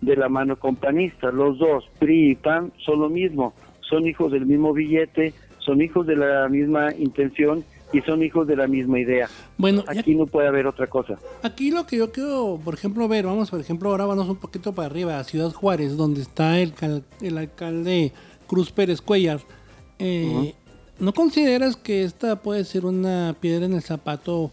de 0.00 0.16
la 0.16 0.28
mano 0.28 0.58
con 0.58 0.76
panistas. 0.76 1.32
Los 1.32 1.58
dos, 1.58 1.88
PRI 1.98 2.32
y 2.32 2.34
PAN, 2.34 2.72
son 2.84 3.00
lo 3.00 3.08
mismo, 3.08 3.54
son 3.80 4.06
hijos 4.06 4.32
del 4.32 4.44
mismo 4.44 4.72
billete, 4.72 5.32
son 5.58 5.80
hijos 5.80 6.06
de 6.06 6.16
la 6.16 6.48
misma 6.48 6.92
intención 6.94 7.64
y 7.92 8.00
son 8.00 8.22
hijos 8.24 8.46
de 8.48 8.56
la 8.56 8.66
misma 8.66 8.98
idea. 8.98 9.28
Bueno, 9.56 9.84
aquí 9.86 10.16
no 10.16 10.26
puede 10.26 10.48
haber 10.48 10.66
otra 10.66 10.88
cosa. 10.88 11.16
Aquí 11.42 11.70
lo 11.70 11.86
que 11.86 11.96
yo 11.96 12.10
quiero, 12.10 12.60
por 12.62 12.74
ejemplo, 12.74 13.06
ver, 13.06 13.24
vamos, 13.24 13.50
por 13.50 13.60
ejemplo, 13.60 13.90
ahora 13.90 14.04
vamos 14.04 14.28
un 14.28 14.36
poquito 14.36 14.74
para 14.74 14.86
arriba, 14.86 15.18
a 15.18 15.24
Ciudad 15.24 15.52
Juárez, 15.52 15.96
donde 15.96 16.20
está 16.20 16.58
el, 16.58 16.74
el 17.20 17.38
alcalde 17.38 18.12
Cruz 18.48 18.72
Pérez 18.72 19.00
Cuellar. 19.00 19.40
Eh, 20.00 20.54
¿No 21.00 21.12
consideras 21.12 21.76
que 21.76 22.04
esta 22.04 22.40
puede 22.40 22.64
ser 22.64 22.84
una 22.84 23.34
piedra 23.40 23.66
en 23.66 23.72
el 23.72 23.82
zapato 23.82 24.52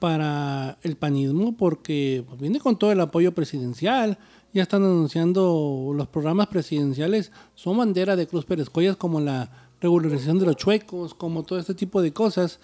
para 0.00 0.78
el 0.82 0.96
panismo? 0.96 1.54
Porque 1.56 2.24
pues, 2.26 2.40
viene 2.40 2.60
con 2.60 2.78
todo 2.78 2.92
el 2.92 3.00
apoyo 3.00 3.32
presidencial, 3.32 4.16
ya 4.54 4.62
están 4.62 4.84
anunciando 4.84 5.92
los 5.94 6.08
programas 6.08 6.46
presidenciales, 6.46 7.30
son 7.54 7.76
bandera 7.76 8.16
de 8.16 8.26
Cruz 8.26 8.46
Pérez 8.46 8.70
Cuellar 8.70 8.96
como 8.96 9.20
la 9.20 9.50
regularización 9.82 10.38
de 10.38 10.46
los 10.46 10.56
chuecos, 10.56 11.14
como 11.14 11.44
todo 11.44 11.58
este 11.58 11.74
tipo 11.74 12.00
de 12.00 12.12
cosas. 12.12 12.58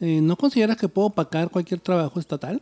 Eh, 0.00 0.20
¿No 0.20 0.36
consideras 0.36 0.76
que 0.76 0.88
puedo 0.88 1.08
opacar 1.08 1.48
cualquier 1.48 1.80
trabajo 1.80 2.20
estatal? 2.20 2.60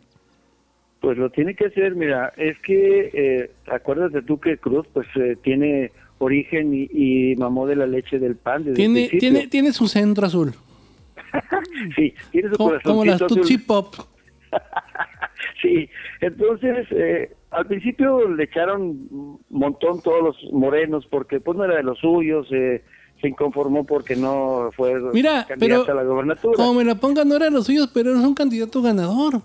Pues 1.00 1.18
lo 1.18 1.30
tiene 1.30 1.56
que 1.56 1.66
hacer, 1.66 1.96
mira, 1.96 2.32
es 2.36 2.56
que 2.60 3.10
eh, 3.12 3.50
acuérdate 3.66 4.22
tú 4.22 4.38
que 4.38 4.56
Cruz 4.56 4.86
pues 4.92 5.06
eh, 5.16 5.36
tiene 5.42 5.90
origen 6.18 6.72
y, 6.72 7.34
mamó 7.36 7.66
de 7.66 7.76
la 7.76 7.86
leche 7.86 8.18
del 8.18 8.36
pan. 8.36 8.72
tiene, 8.74 9.08
tiene, 9.08 9.46
tiene 9.48 9.72
su 9.72 9.88
centro 9.88 10.26
azul. 10.26 10.54
sí, 11.96 12.14
tiene 12.30 12.50
su 12.50 12.56
como, 12.56 12.72
como 12.82 13.04
las 13.04 13.18
Tutsi 13.26 13.58
Pop. 13.58 13.94
sí, 15.62 15.88
entonces 16.20 16.86
eh, 16.90 17.34
al 17.50 17.66
principio 17.66 18.28
le 18.28 18.44
echaron 18.44 18.80
un 19.10 19.40
montón 19.50 20.02
todos 20.02 20.22
los 20.22 20.52
morenos 20.52 21.06
porque 21.06 21.40
pues 21.40 21.56
no 21.56 21.64
era 21.64 21.76
de 21.76 21.82
los 21.82 21.98
suyos, 21.98 22.46
eh, 22.50 22.82
se 23.20 23.28
inconformó 23.28 23.84
porque 23.84 24.16
no 24.16 24.70
fue 24.76 24.94
Mira, 25.12 25.46
candidato 25.46 25.92
a 25.92 25.94
la 25.94 26.02
gobernatura. 26.02 26.56
Como 26.56 26.74
me 26.74 26.84
la 26.84 26.94
pongan, 26.96 27.28
no 27.28 27.36
era 27.36 27.46
de 27.46 27.50
los 27.50 27.66
suyos, 27.66 27.90
pero 27.92 28.10
es 28.10 28.24
un 28.24 28.34
candidato 28.34 28.82
ganador. 28.82 29.40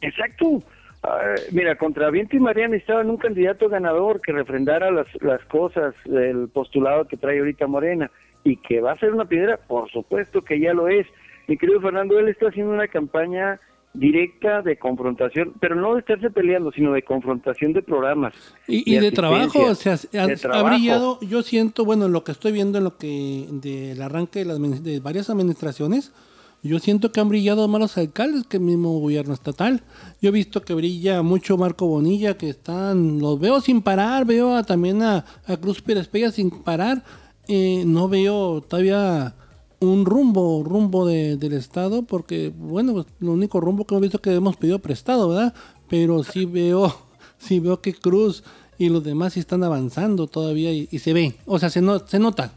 Exacto. 0.00 0.62
Ah, 1.02 1.34
mira, 1.52 1.76
contra 1.76 2.10
Viento 2.10 2.36
y 2.36 2.40
María 2.40 2.66
en 2.66 3.10
un 3.10 3.16
candidato 3.16 3.68
ganador 3.68 4.20
que 4.20 4.32
refrendara 4.32 4.90
las, 4.90 5.06
las 5.20 5.44
cosas 5.44 5.94
del 6.04 6.48
postulado 6.48 7.06
que 7.06 7.16
trae 7.16 7.38
ahorita 7.38 7.66
Morena 7.66 8.10
y 8.44 8.56
que 8.56 8.80
va 8.80 8.92
a 8.92 8.98
ser 8.98 9.12
una 9.12 9.24
piedra, 9.24 9.58
por 9.58 9.90
supuesto 9.90 10.42
que 10.42 10.58
ya 10.60 10.72
lo 10.72 10.88
es. 10.88 11.06
Mi 11.46 11.56
querido 11.56 11.80
Fernando, 11.80 12.18
él 12.18 12.28
está 12.28 12.48
haciendo 12.48 12.72
una 12.72 12.88
campaña 12.88 13.60
directa 13.94 14.62
de 14.62 14.78
confrontación, 14.78 15.54
pero 15.60 15.74
no 15.74 15.94
de 15.94 16.00
estarse 16.00 16.30
peleando, 16.30 16.70
sino 16.72 16.92
de 16.92 17.02
confrontación 17.02 17.72
de 17.72 17.82
programas. 17.82 18.34
Y 18.66 18.98
de, 18.98 19.10
trabajo, 19.10 19.64
o 19.64 19.74
sea, 19.74 19.94
ha, 19.94 20.62
brillado, 20.62 21.18
yo 21.22 21.42
siento, 21.42 21.84
bueno, 21.84 22.08
lo 22.08 22.22
que 22.22 22.32
estoy 22.32 22.52
viendo 22.52 22.78
en 22.78 22.84
lo 22.84 22.96
que 22.96 23.46
del 23.50 24.00
arranque 24.02 24.40
de, 24.40 24.44
las, 24.44 24.84
de 24.84 25.00
varias 25.00 25.30
administraciones, 25.30 26.12
yo 26.62 26.78
siento 26.80 27.12
que 27.12 27.20
han 27.20 27.28
brillado 27.28 27.68
más 27.68 27.80
los 27.80 27.98
alcaldes 27.98 28.44
que 28.46 28.56
el 28.56 28.64
mismo 28.64 28.98
gobierno 28.98 29.32
estatal. 29.32 29.82
Yo 30.20 30.30
he 30.30 30.32
visto 30.32 30.62
que 30.62 30.74
brilla 30.74 31.22
mucho 31.22 31.56
Marco 31.56 31.86
Bonilla, 31.86 32.36
que 32.36 32.50
están, 32.50 33.20
los 33.20 33.38
veo 33.38 33.60
sin 33.60 33.80
parar, 33.80 34.24
veo 34.24 34.62
también 34.64 35.02
a, 35.02 35.24
Cruz 35.60 35.80
Pérez 35.80 36.08
Pella 36.08 36.30
sin 36.32 36.50
parar. 36.50 37.04
Eh, 37.46 37.84
no 37.86 38.08
veo 38.08 38.60
todavía 38.60 39.34
un 39.80 40.04
rumbo, 40.04 40.64
rumbo 40.64 41.06
del 41.06 41.52
Estado, 41.52 42.02
porque, 42.02 42.52
bueno, 42.54 42.92
pues, 42.92 43.06
lo 43.20 43.32
único 43.32 43.60
rumbo 43.60 43.84
que 43.84 43.94
hemos 43.94 44.02
visto 44.02 44.20
que 44.20 44.34
hemos 44.34 44.56
pedido 44.56 44.80
prestado, 44.80 45.28
¿verdad? 45.28 45.54
Pero 45.88 46.24
sí 46.24 46.44
veo, 46.44 46.92
sí 47.38 47.60
veo 47.60 47.80
que 47.80 47.94
Cruz 47.94 48.42
y 48.78 48.88
los 48.88 49.04
demás 49.04 49.34
sí 49.34 49.40
están 49.40 49.62
avanzando 49.62 50.26
todavía 50.26 50.72
y, 50.72 50.86
se 50.86 51.12
ve, 51.12 51.34
o 51.46 51.58
sea, 51.58 51.70
se, 51.70 51.80
no, 51.80 52.00
se 52.00 52.18
nota. 52.18 52.52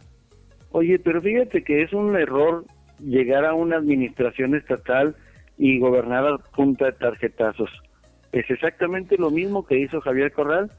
Oye, 0.72 0.98
pero 1.00 1.22
fíjate 1.22 1.63
que 1.63 1.84
es 1.84 1.93
un 1.93 2.15
error 2.15 2.65
llegar 3.03 3.46
a 3.46 3.53
una 3.53 3.77
administración 3.77 4.55
estatal 4.55 5.15
y 5.58 5.79
gobernar 5.79 6.25
a 6.25 6.38
punta 6.38 6.86
de 6.86 6.91
tarjetazos. 6.93 7.70
Es 8.31 8.50
exactamente 8.50 9.17
lo 9.17 9.29
mismo 9.29 9.65
que 9.65 9.79
hizo 9.79 10.01
Javier 10.01 10.31
Corral, 10.31 10.72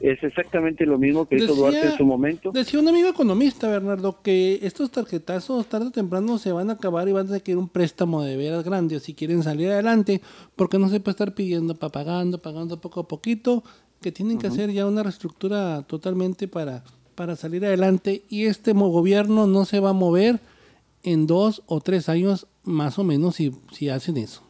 es 0.00 0.22
exactamente 0.22 0.86
lo 0.86 0.98
mismo 0.98 1.28
que 1.28 1.36
hizo 1.36 1.54
Duarte 1.54 1.88
en 1.88 1.96
su 1.96 2.06
momento. 2.06 2.52
Decía 2.52 2.80
un 2.80 2.88
amigo 2.88 3.10
economista, 3.10 3.68
Bernardo, 3.68 4.22
que 4.22 4.58
estos 4.62 4.90
tarjetazos 4.90 5.66
tarde 5.66 5.88
o 5.88 5.90
temprano 5.90 6.38
se 6.38 6.52
van 6.52 6.70
a 6.70 6.74
acabar 6.74 7.06
y 7.08 7.12
van 7.12 7.28
a 7.28 7.32
requerir 7.32 7.58
un 7.58 7.68
préstamo 7.68 8.22
de 8.22 8.36
veras 8.36 8.64
grande 8.64 8.98
si 8.98 9.14
quieren 9.14 9.42
salir 9.42 9.68
adelante, 9.68 10.22
porque 10.56 10.78
no 10.78 10.88
se 10.88 11.00
puede 11.00 11.12
estar 11.12 11.34
pidiendo, 11.34 11.74
para 11.74 11.92
pagando, 11.92 12.40
pagando 12.40 12.80
poco 12.80 13.00
a 13.00 13.08
poquito, 13.08 13.62
que 14.00 14.10
tienen 14.10 14.38
que 14.38 14.46
hacer 14.46 14.70
ya 14.70 14.86
una 14.86 15.02
reestructura 15.02 15.82
totalmente 15.82 16.48
para, 16.48 16.82
para 17.14 17.36
salir 17.36 17.66
adelante 17.66 18.22
y 18.30 18.46
este 18.46 18.72
gobierno 18.72 19.46
no 19.46 19.66
se 19.66 19.80
va 19.80 19.90
a 19.90 19.94
mover 19.94 20.40
en 21.02 21.26
dos 21.26 21.62
o 21.66 21.80
tres 21.80 22.08
años 22.08 22.46
más 22.64 22.98
o 22.98 23.04
menos 23.04 23.36
si, 23.36 23.50
si 23.72 23.88
hacen 23.88 24.16
eso. 24.16 24.46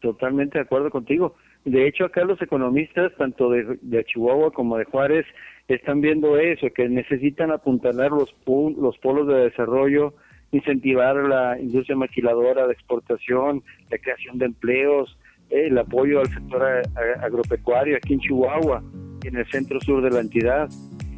Totalmente 0.00 0.58
de 0.58 0.64
acuerdo 0.64 0.90
contigo. 0.90 1.34
De 1.64 1.86
hecho, 1.86 2.04
acá 2.04 2.24
los 2.24 2.40
economistas, 2.40 3.12
tanto 3.16 3.50
de, 3.50 3.78
de 3.82 4.04
Chihuahua 4.04 4.52
como 4.52 4.76
de 4.78 4.84
Juárez, 4.84 5.26
están 5.66 6.00
viendo 6.00 6.38
eso, 6.38 6.68
que 6.74 6.88
necesitan 6.88 7.50
apuntalar 7.50 8.10
los, 8.10 8.34
los 8.46 8.98
polos 8.98 9.28
de 9.28 9.34
desarrollo, 9.34 10.14
incentivar 10.50 11.16
la 11.16 11.60
industria 11.60 11.96
maquiladora 11.96 12.66
de 12.66 12.72
exportación, 12.72 13.62
la 13.90 13.98
creación 13.98 14.38
de 14.38 14.46
empleos, 14.46 15.18
el 15.50 15.76
apoyo 15.76 16.20
al 16.20 16.28
sector 16.28 16.82
agropecuario 17.22 17.96
aquí 17.96 18.14
en 18.14 18.20
Chihuahua 18.20 18.82
en 19.24 19.36
el 19.36 19.46
centro 19.50 19.80
sur 19.80 20.02
de 20.02 20.10
la 20.10 20.20
entidad 20.20 20.68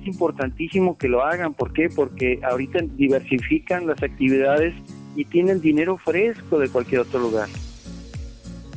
es 0.01 0.07
importantísimo 0.07 0.97
que 0.97 1.09
lo 1.09 1.23
hagan. 1.23 1.55
¿Por 1.55 1.73
qué? 1.73 1.89
Porque 1.89 2.41
ahorita 2.43 2.81
diversifican 2.97 3.87
las 3.87 4.03
actividades 4.03 4.75
y 5.17 5.25
tienen 5.25 5.61
dinero 5.61 5.99
fresco 5.99 6.59
de 6.59 6.69
cualquier 6.69 7.03
otro 7.03 7.21
lugar. 7.21 7.49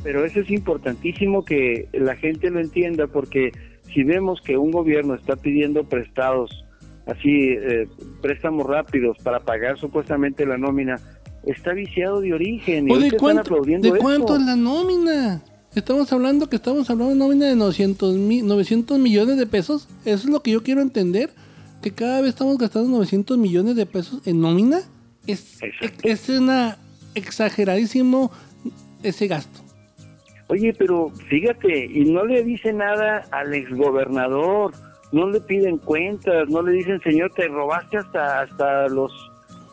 Pero 0.02 0.24
eso 0.24 0.40
es 0.40 0.50
importantísimo 0.50 1.44
que 1.44 1.88
la 1.92 2.16
gente 2.16 2.50
lo 2.50 2.60
entienda 2.60 3.06
porque 3.06 3.52
si 3.92 4.02
vemos 4.02 4.40
que 4.42 4.58
un 4.58 4.70
gobierno 4.70 5.14
está 5.14 5.36
pidiendo 5.36 5.84
prestados, 5.84 6.64
así, 7.06 7.50
eh, 7.50 7.88
préstamos 8.20 8.66
rápidos 8.66 9.16
para 9.22 9.40
pagar 9.40 9.78
supuestamente 9.78 10.44
la 10.44 10.58
nómina, 10.58 11.00
está 11.46 11.72
viciado 11.72 12.20
de 12.20 12.34
origen. 12.34 12.90
¿Y 12.90 13.10
de, 13.10 13.16
cuánto, 13.16 13.62
¿de 13.62 13.92
cuánto 13.98 14.36
es 14.36 14.42
la 14.42 14.56
nómina? 14.56 15.42
Estamos 15.74 16.12
hablando 16.12 16.48
que 16.48 16.56
estamos 16.56 16.88
hablando 16.88 17.14
de 17.14 17.18
nómina 17.18 17.46
de 17.46 17.56
900, 17.56 18.14
900 18.14 18.98
millones 18.98 19.36
de 19.36 19.46
pesos. 19.46 19.88
Eso 20.04 20.26
es 20.26 20.26
lo 20.26 20.40
que 20.40 20.52
yo 20.52 20.62
quiero 20.62 20.80
entender. 20.80 21.30
Que 21.82 21.90
cada 21.90 22.20
vez 22.20 22.30
estamos 22.30 22.58
gastando 22.58 22.90
900 22.90 23.36
millones 23.36 23.74
de 23.74 23.84
pesos 23.84 24.24
en 24.26 24.40
nómina. 24.40 24.80
Es, 25.26 25.58
es 26.02 26.28
una 26.28 26.78
exageradísimo 27.14 28.30
ese 29.02 29.26
gasto. 29.26 29.60
Oye, 30.48 30.72
pero 30.78 31.10
fíjate, 31.28 31.86
y 31.86 32.04
no 32.04 32.24
le 32.24 32.44
dice 32.44 32.72
nada 32.72 33.26
al 33.32 33.52
exgobernador, 33.54 34.72
no 35.10 35.28
le 35.28 35.40
piden 35.40 35.78
cuentas, 35.78 36.48
no 36.48 36.62
le 36.62 36.72
dicen, 36.72 37.00
señor, 37.00 37.32
te 37.34 37.48
robaste 37.48 37.96
hasta, 37.96 38.42
hasta 38.42 38.88
los 38.88 39.10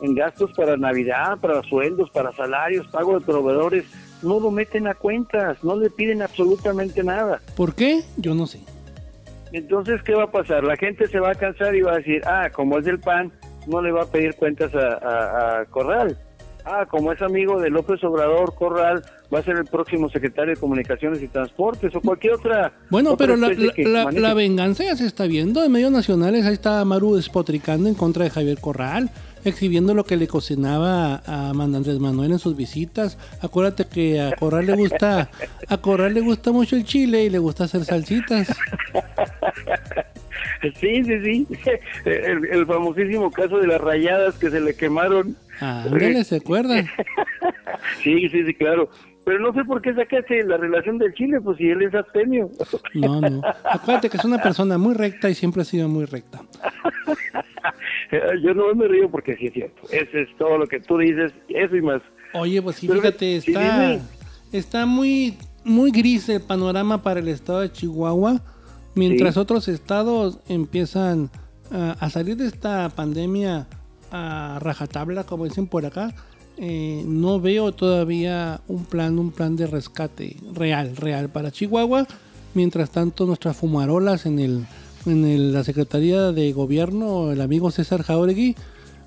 en 0.02 0.14
gastos 0.14 0.50
para 0.52 0.76
Navidad, 0.76 1.38
para 1.40 1.62
sueldos, 1.62 2.10
para 2.10 2.32
salarios, 2.32 2.86
pago 2.88 3.18
de 3.18 3.24
proveedores 3.24 3.84
no 4.22 4.40
lo 4.40 4.50
meten 4.50 4.86
a 4.86 4.94
cuentas, 4.94 5.62
no 5.62 5.76
le 5.76 5.90
piden 5.90 6.22
absolutamente 6.22 7.02
nada. 7.02 7.40
¿Por 7.56 7.74
qué? 7.74 8.02
Yo 8.16 8.34
no 8.34 8.46
sé. 8.46 8.60
Entonces, 9.52 10.00
¿qué 10.02 10.14
va 10.14 10.24
a 10.24 10.30
pasar? 10.30 10.64
La 10.64 10.76
gente 10.76 11.06
se 11.08 11.20
va 11.20 11.32
a 11.32 11.34
cansar 11.34 11.74
y 11.74 11.82
va 11.82 11.92
a 11.92 11.96
decir, 11.98 12.22
ah, 12.24 12.48
como 12.52 12.78
es 12.78 12.84
del 12.84 12.98
PAN, 12.98 13.32
no 13.66 13.82
le 13.82 13.92
va 13.92 14.02
a 14.02 14.06
pedir 14.06 14.34
cuentas 14.34 14.72
a, 14.74 15.64
Corral. 15.70 16.16
Ah, 16.64 16.86
como 16.88 17.12
es 17.12 17.20
amigo 17.20 17.60
de 17.60 17.70
López 17.70 18.02
Obrador, 18.04 18.54
Corral 18.54 19.02
va 19.34 19.40
a 19.40 19.42
ser 19.42 19.56
el 19.56 19.64
próximo 19.64 20.08
secretario 20.08 20.54
de 20.54 20.60
Comunicaciones 20.60 21.20
y 21.20 21.26
Transportes 21.26 21.94
o 21.94 22.00
cualquier 22.00 22.34
otra. 22.34 22.72
Bueno, 22.88 23.16
pero 23.16 23.36
la, 23.36 23.50
la, 24.12 24.34
venganza 24.34 24.84
ya 24.84 24.94
se 24.94 25.06
está 25.06 25.26
viendo 25.26 25.64
en 25.64 25.72
medios 25.72 25.90
nacionales. 25.90 26.46
Ahí 26.46 26.52
está 26.52 26.84
Maru 26.84 27.16
despotricando 27.16 27.88
en 27.88 27.96
contra 27.96 28.24
de 28.24 28.30
Javier 28.30 28.58
Corral 28.60 29.10
exhibiendo 29.44 29.94
lo 29.94 30.04
que 30.04 30.16
le 30.16 30.28
cocinaba 30.28 31.22
a 31.26 31.50
Andrés 31.50 31.98
Manuel 31.98 32.32
en 32.32 32.38
sus 32.38 32.56
visitas. 32.56 33.18
Acuérdate 33.40 33.86
que 33.86 34.20
a 34.20 34.36
Corral 34.36 34.66
le 34.66 34.74
gusta, 34.74 35.30
a 35.68 35.78
Corral 35.78 36.14
le 36.14 36.20
gusta 36.20 36.52
mucho 36.52 36.76
el 36.76 36.84
chile 36.84 37.24
y 37.24 37.30
le 37.30 37.38
gusta 37.38 37.64
hacer 37.64 37.84
salsitas. 37.84 38.48
Sí, 40.78 41.04
sí, 41.04 41.20
sí. 41.24 41.46
El, 42.04 42.66
famosísimo 42.66 43.30
caso 43.30 43.58
de 43.58 43.66
las 43.66 43.80
rayadas 43.80 44.38
que 44.38 44.50
se 44.50 44.60
le 44.60 44.74
quemaron. 44.74 45.36
Ah, 45.60 45.82
ándale, 45.84 46.24
¿se 46.24 46.36
acuerda? 46.36 46.84
Sí, 48.02 48.28
sí, 48.28 48.44
sí, 48.44 48.54
claro. 48.54 48.88
Pero 49.24 49.40
no 49.40 49.52
sé 49.52 49.64
por 49.64 49.80
qué 49.82 49.94
sacaste 49.94 50.44
la 50.44 50.56
relación 50.56 50.98
del 50.98 51.12
Chile, 51.14 51.40
pues 51.40 51.58
si 51.58 51.68
él 51.68 51.82
es 51.82 51.94
abstemio. 51.94 52.50
No, 52.94 53.20
no. 53.20 53.42
Acuérdate 53.64 54.10
que 54.10 54.16
es 54.16 54.24
una 54.24 54.38
persona 54.38 54.78
muy 54.78 54.94
recta 54.94 55.30
y 55.30 55.34
siempre 55.34 55.62
ha 55.62 55.64
sido 55.64 55.88
muy 55.88 56.04
recta. 56.04 56.40
Yo 58.42 58.54
no 58.54 58.74
me 58.74 58.86
río 58.88 59.10
porque 59.10 59.36
sí 59.36 59.46
es 59.46 59.52
cierto. 59.54 59.82
Eso 59.90 60.18
es 60.18 60.28
todo 60.38 60.58
lo 60.58 60.66
que 60.66 60.80
tú 60.80 60.98
dices, 60.98 61.32
eso 61.48 61.76
y 61.76 61.82
más. 61.82 62.02
Oye, 62.34 62.60
pues 62.62 62.76
sí, 62.76 62.88
fíjate, 62.88 63.36
está, 63.36 63.98
está 64.52 64.86
muy, 64.86 65.36
muy 65.64 65.90
gris 65.90 66.28
el 66.28 66.40
panorama 66.42 67.02
para 67.02 67.20
el 67.20 67.28
estado 67.28 67.60
de 67.60 67.72
Chihuahua, 67.72 68.40
mientras 68.94 69.34
Sí. 69.34 69.40
otros 69.40 69.68
estados 69.68 70.38
empiezan 70.48 71.30
a, 71.70 71.92
a 71.92 72.10
salir 72.10 72.36
de 72.36 72.46
esta 72.46 72.88
pandemia 72.90 73.66
a 74.10 74.58
rajatabla, 74.60 75.24
como 75.24 75.44
dicen 75.44 75.66
por 75.66 75.86
acá. 75.86 76.14
eh, 76.58 77.02
no 77.06 77.40
veo 77.40 77.72
todavía 77.72 78.60
un 78.68 78.84
plan, 78.84 79.18
un 79.18 79.30
plan 79.32 79.56
de 79.56 79.66
rescate 79.66 80.36
real, 80.54 80.94
real 80.96 81.30
para 81.30 81.50
Chihuahua. 81.50 82.06
Mientras 82.54 82.90
tanto, 82.90 83.24
nuestras 83.24 83.56
fumarolas 83.56 84.26
en 84.26 84.38
el, 84.38 84.66
en 85.06 85.24
el- 85.24 85.52
la 85.52 85.64
Secretaría 85.64 86.32
de 86.32 86.52
Gobierno, 86.52 87.32
el 87.32 87.40
amigo 87.40 87.70
César 87.70 88.02
Jauregui, 88.02 88.54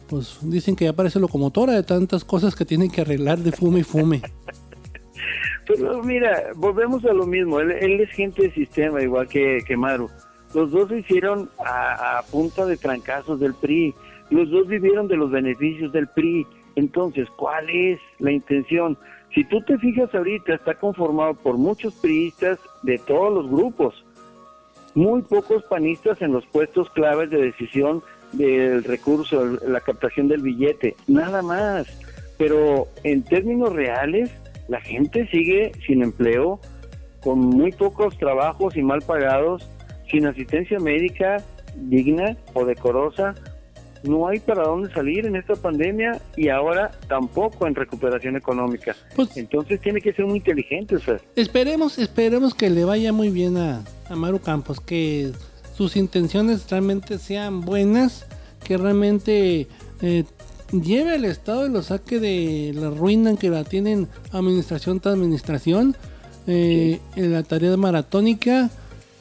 pues 0.10 0.38
dicen 0.42 0.76
que 0.76 0.86
ya 0.86 0.94
parece 0.94 1.20
locomotora 1.20 1.74
de 1.74 1.84
tantas 1.84 2.24
cosas 2.24 2.56
que 2.56 2.66
tienen 2.66 2.92
que 2.92 3.02
arreglar 3.02 3.40
de 3.40 3.52
fume 3.52 3.80
y 3.80 3.84
fume. 3.84 4.22
Pero 5.68 6.04
mira, 6.04 6.44
volvemos 6.56 7.04
a 7.06 7.14
lo 7.14 7.26
mismo. 7.26 7.60
Él, 7.60 7.72
él 7.72 8.00
es 8.02 8.10
gente 8.12 8.44
de 8.44 8.52
sistema, 8.54 9.02
igual 9.02 9.28
que, 9.28 9.60
que 9.68 9.76
Maru. 9.76 10.10
Los 10.54 10.72
dos 10.72 10.90
se 10.90 11.00
hicieron 11.00 11.50
a, 11.66 12.20
a 12.20 12.22
punta 12.24 12.66
de 12.66 12.78
trancazos 12.78 13.40
del 13.40 13.56
PRI. 13.56 13.94
Los 14.30 14.50
dos 14.52 14.68
vivieron 14.68 15.08
de 15.08 15.18
los 15.18 15.32
beneficios 15.32 15.92
del 15.92 16.08
PRI. 16.08 16.46
Entonces, 16.76 17.28
¿cuál 17.36 17.68
es 17.70 18.00
la 18.20 18.32
intención? 18.32 18.98
Si 19.34 19.44
tú 19.46 19.60
te 19.64 19.78
fijas 19.80 20.14
ahorita, 20.14 20.54
está 20.54 20.76
conformado 20.76 21.34
por 21.34 21.58
muchos 21.58 21.94
priistas 21.96 22.60
de 22.84 23.00
todos 23.00 23.34
los 23.34 23.50
grupos. 23.50 24.05
Muy 24.96 25.22
pocos 25.24 25.64
panistas 25.64 26.22
en 26.22 26.32
los 26.32 26.46
puestos 26.48 26.90
claves 26.92 27.30
de 27.30 27.42
decisión 27.42 28.02
del 28.32 28.84
recurso, 28.84 29.46
la 29.68 29.82
captación 29.82 30.28
del 30.28 30.42
billete. 30.42 30.96
Nada 31.08 31.42
más. 31.42 31.88
Pero 32.38 32.88
en 33.04 33.24
términos 33.24 33.74
reales, 33.74 34.32
la 34.68 34.82
gente 34.82 35.28
sigue 35.28 35.72
sin 35.86 36.02
empleo, 36.02 36.60
con 37.22 37.40
muy 37.40 37.72
pocos 37.72 38.18
trabajos 38.18 38.76
y 38.76 38.82
mal 38.82 39.02
pagados, 39.02 39.68
sin 40.10 40.26
asistencia 40.28 40.80
médica 40.80 41.38
digna 41.76 42.38
o 42.54 42.66
decorosa. 42.66 43.36
No 44.08 44.28
hay 44.28 44.40
para 44.40 44.64
dónde 44.64 44.92
salir 44.94 45.26
en 45.26 45.36
esta 45.36 45.56
pandemia 45.56 46.22
y 46.38 46.50
ahora 46.50 46.92
tampoco 47.08 47.68
en 47.68 47.76
recuperación 47.76 48.36
económica. 48.36 48.96
Pues- 49.16 49.36
Entonces 49.38 49.80
tiene 49.82 50.02
que 50.02 50.14
ser 50.14 50.26
muy 50.26 50.38
inteligente, 50.38 51.00
sea, 51.00 51.20
Esperemos, 51.36 51.98
esperemos 51.98 52.54
que 52.54 52.70
le 52.70 52.86
vaya 52.86 53.12
muy 53.14 53.30
bien 53.30 53.58
a, 53.58 53.84
a 54.10 54.16
Maru 54.16 54.40
Campos, 54.40 54.80
que 54.80 55.32
sus 55.76 55.96
intenciones 55.96 56.70
realmente 56.70 57.18
sean 57.18 57.62
buenas, 57.62 58.26
que 58.64 58.78
realmente 58.78 59.68
eh, 60.02 60.24
lleve 60.72 61.16
al 61.16 61.26
Estado 61.26 61.68
y 61.68 61.72
lo 61.72 61.82
saque 61.84 62.20
de 62.20 62.72
la 62.76 62.90
ruina 62.90 63.30
en 63.32 63.38
que 63.38 63.50
la 63.50 63.64
tienen 63.64 64.08
administración 64.32 65.00
tras 65.00 65.16
administración, 65.16 65.96
eh, 66.48 67.00
en 67.16 67.32
la 67.34 67.44
tarea 67.44 67.76
maratónica. 67.78 68.70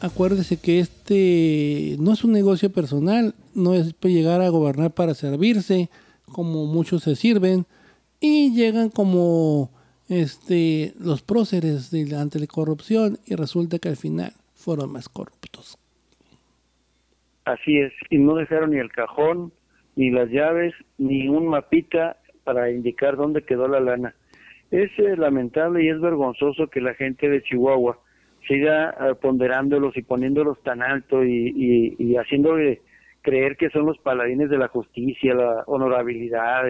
Acuérdese 0.01 0.61
que 0.61 0.81
este 0.81 1.97
no 1.99 2.13
es 2.13 2.25
un 2.25 2.33
negocio 2.33 2.71
personal, 2.71 3.35
no 3.55 3.75
es 3.75 3.95
llegar 4.03 4.41
a 4.41 4.49
gobernar 4.49 4.93
para 4.93 5.15
servirse, 5.15 5.89
como 6.31 6.67
muchos 6.67 7.03
se 7.03 7.17
sirven, 7.17 7.65
y 8.21 8.55
llegan 8.55 8.91
como 8.91 9.71
este 10.09 10.93
los 11.01 11.23
próceres 11.23 11.91
de 11.91 12.15
ante 12.17 12.39
la 12.39 12.47
corrupción 12.47 13.19
y 13.27 13.35
resulta 13.35 13.79
que 13.79 13.89
al 13.89 13.97
final 13.97 14.33
fueron 14.55 14.93
más 14.93 15.09
corruptos. 15.09 15.79
Así 17.45 17.79
es, 17.79 17.93
y 18.11 18.19
no 18.19 18.35
dejaron 18.37 18.71
ni 18.71 18.79
el 18.79 18.91
cajón, 18.91 19.53
ni 19.97 20.11
las 20.11 20.31
llaves, 20.31 20.75
ni 20.99 21.29
un 21.29 21.47
mapita 21.47 22.17
para 22.43 22.71
indicar 22.71 23.17
dónde 23.17 23.43
quedó 23.43 23.69
la 23.69 23.81
lana. 23.81 24.15
Es 24.71 24.91
eh, 24.99 25.17
lamentable 25.17 25.85
y 25.85 25.89
es 25.89 26.01
vergonzoso 26.01 26.69
que 26.69 26.81
la 26.81 26.95
gente 26.95 27.29
de 27.29 27.43
Chihuahua 27.43 27.99
siga 28.47 28.91
eh, 28.91 29.15
ponderándolos 29.21 29.97
y 29.97 30.03
poniéndolos 30.03 30.63
tan 30.63 30.83
alto 30.83 31.25
y, 31.25 31.53
y, 31.55 31.97
y 31.99 32.17
haciéndole 32.17 32.83
creer 33.23 33.57
que 33.57 33.71
son 33.71 33.87
los 33.87 33.99
paladines 33.99 34.51
de 34.51 34.59
la 34.59 34.69
justicia, 34.69 35.35
la 35.35 35.65
honorabilidad, 35.67 36.65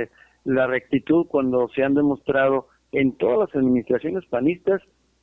la 0.45 0.67
rectitud, 0.67 1.27
cuando 1.27 1.69
se 1.75 1.83
han 1.83 1.95
demostrado 1.95 2.69
en 2.93 3.17
todas 3.17 3.49
las 3.49 3.57
administraciones 3.57 4.25
panistas 4.27 4.81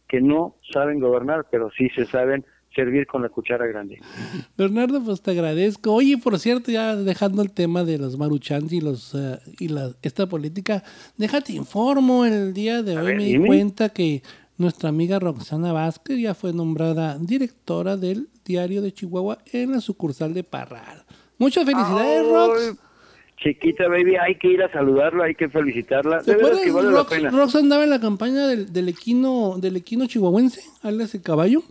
que 0.08 0.20
no 0.20 0.56
saben 0.74 1.00
gobernar, 1.00 1.46
pero 1.50 1.70
sí 1.72 1.88
se 1.96 2.06
saben 2.06 2.46
servir 2.76 3.08
con 3.08 3.22
la 3.22 3.30
cuchara 3.30 3.66
grande. 3.66 4.00
Bernardo, 4.58 5.02
pues 5.04 5.22
te 5.22 5.32
agradezco. 5.32 5.94
Oye, 5.94 6.18
por 6.18 6.38
cierto, 6.40 6.72
ya 6.72 6.96
dejando 6.96 7.42
el 7.42 7.52
tema 7.52 7.84
de 7.84 7.98
los 7.98 8.18
maruchans 8.18 8.72
y 8.74 8.82
los 8.82 9.16
eh, 9.16 9.40
y 9.60 9.70
la, 9.70 9.92
esta 10.02 10.28
política, 10.28 10.84
déjate 11.18 11.54
informo, 11.54 12.26
el 12.26 12.54
día 12.54 12.82
de 12.84 12.98
A 12.98 13.02
hoy 13.02 13.08
ver, 13.08 13.18
me 13.18 13.24
di 13.24 13.38
cuenta 13.40 13.90
que 13.90 14.22
nuestra 14.62 14.90
amiga 14.90 15.20
Roxana 15.20 15.74
Vázquez 15.74 16.18
ya 16.20 16.34
fue 16.34 16.54
nombrada 16.54 17.18
directora 17.20 17.98
del 17.98 18.30
diario 18.46 18.82
de 18.82 18.94
Chihuahua 18.94 19.40
en 19.52 19.72
la 19.74 19.82
sucursal 19.82 20.34
de 20.34 20.44
Parral. 20.44 21.04
Muchas 21.38 21.66
felicidades, 21.66 22.26
Rox. 22.28 22.78
Chiquita 23.38 23.88
baby, 23.88 24.16
hay 24.18 24.36
que 24.36 24.50
ir 24.50 24.62
a 24.62 24.72
saludarla, 24.72 25.26
hay 25.26 25.34
que 25.36 25.50
felicitarla. 25.50 26.22
¿Te 26.22 26.34
acuerdas? 26.34 26.62
que 26.62 26.72
vale 26.72 26.92
la 26.92 26.98
Rox, 27.00 27.10
pena. 27.10 27.30
Rox 27.32 27.56
andaba 27.56 27.84
en 27.84 27.90
la 27.90 28.00
campaña 28.00 28.48
del, 28.48 28.72
del 28.72 28.88
equino 28.90 29.58
del 29.60 29.78
equino 29.78 30.06
chihuahuense, 30.06 30.62
alias 30.84 31.16
el 31.16 31.22
caballo. 31.24 31.64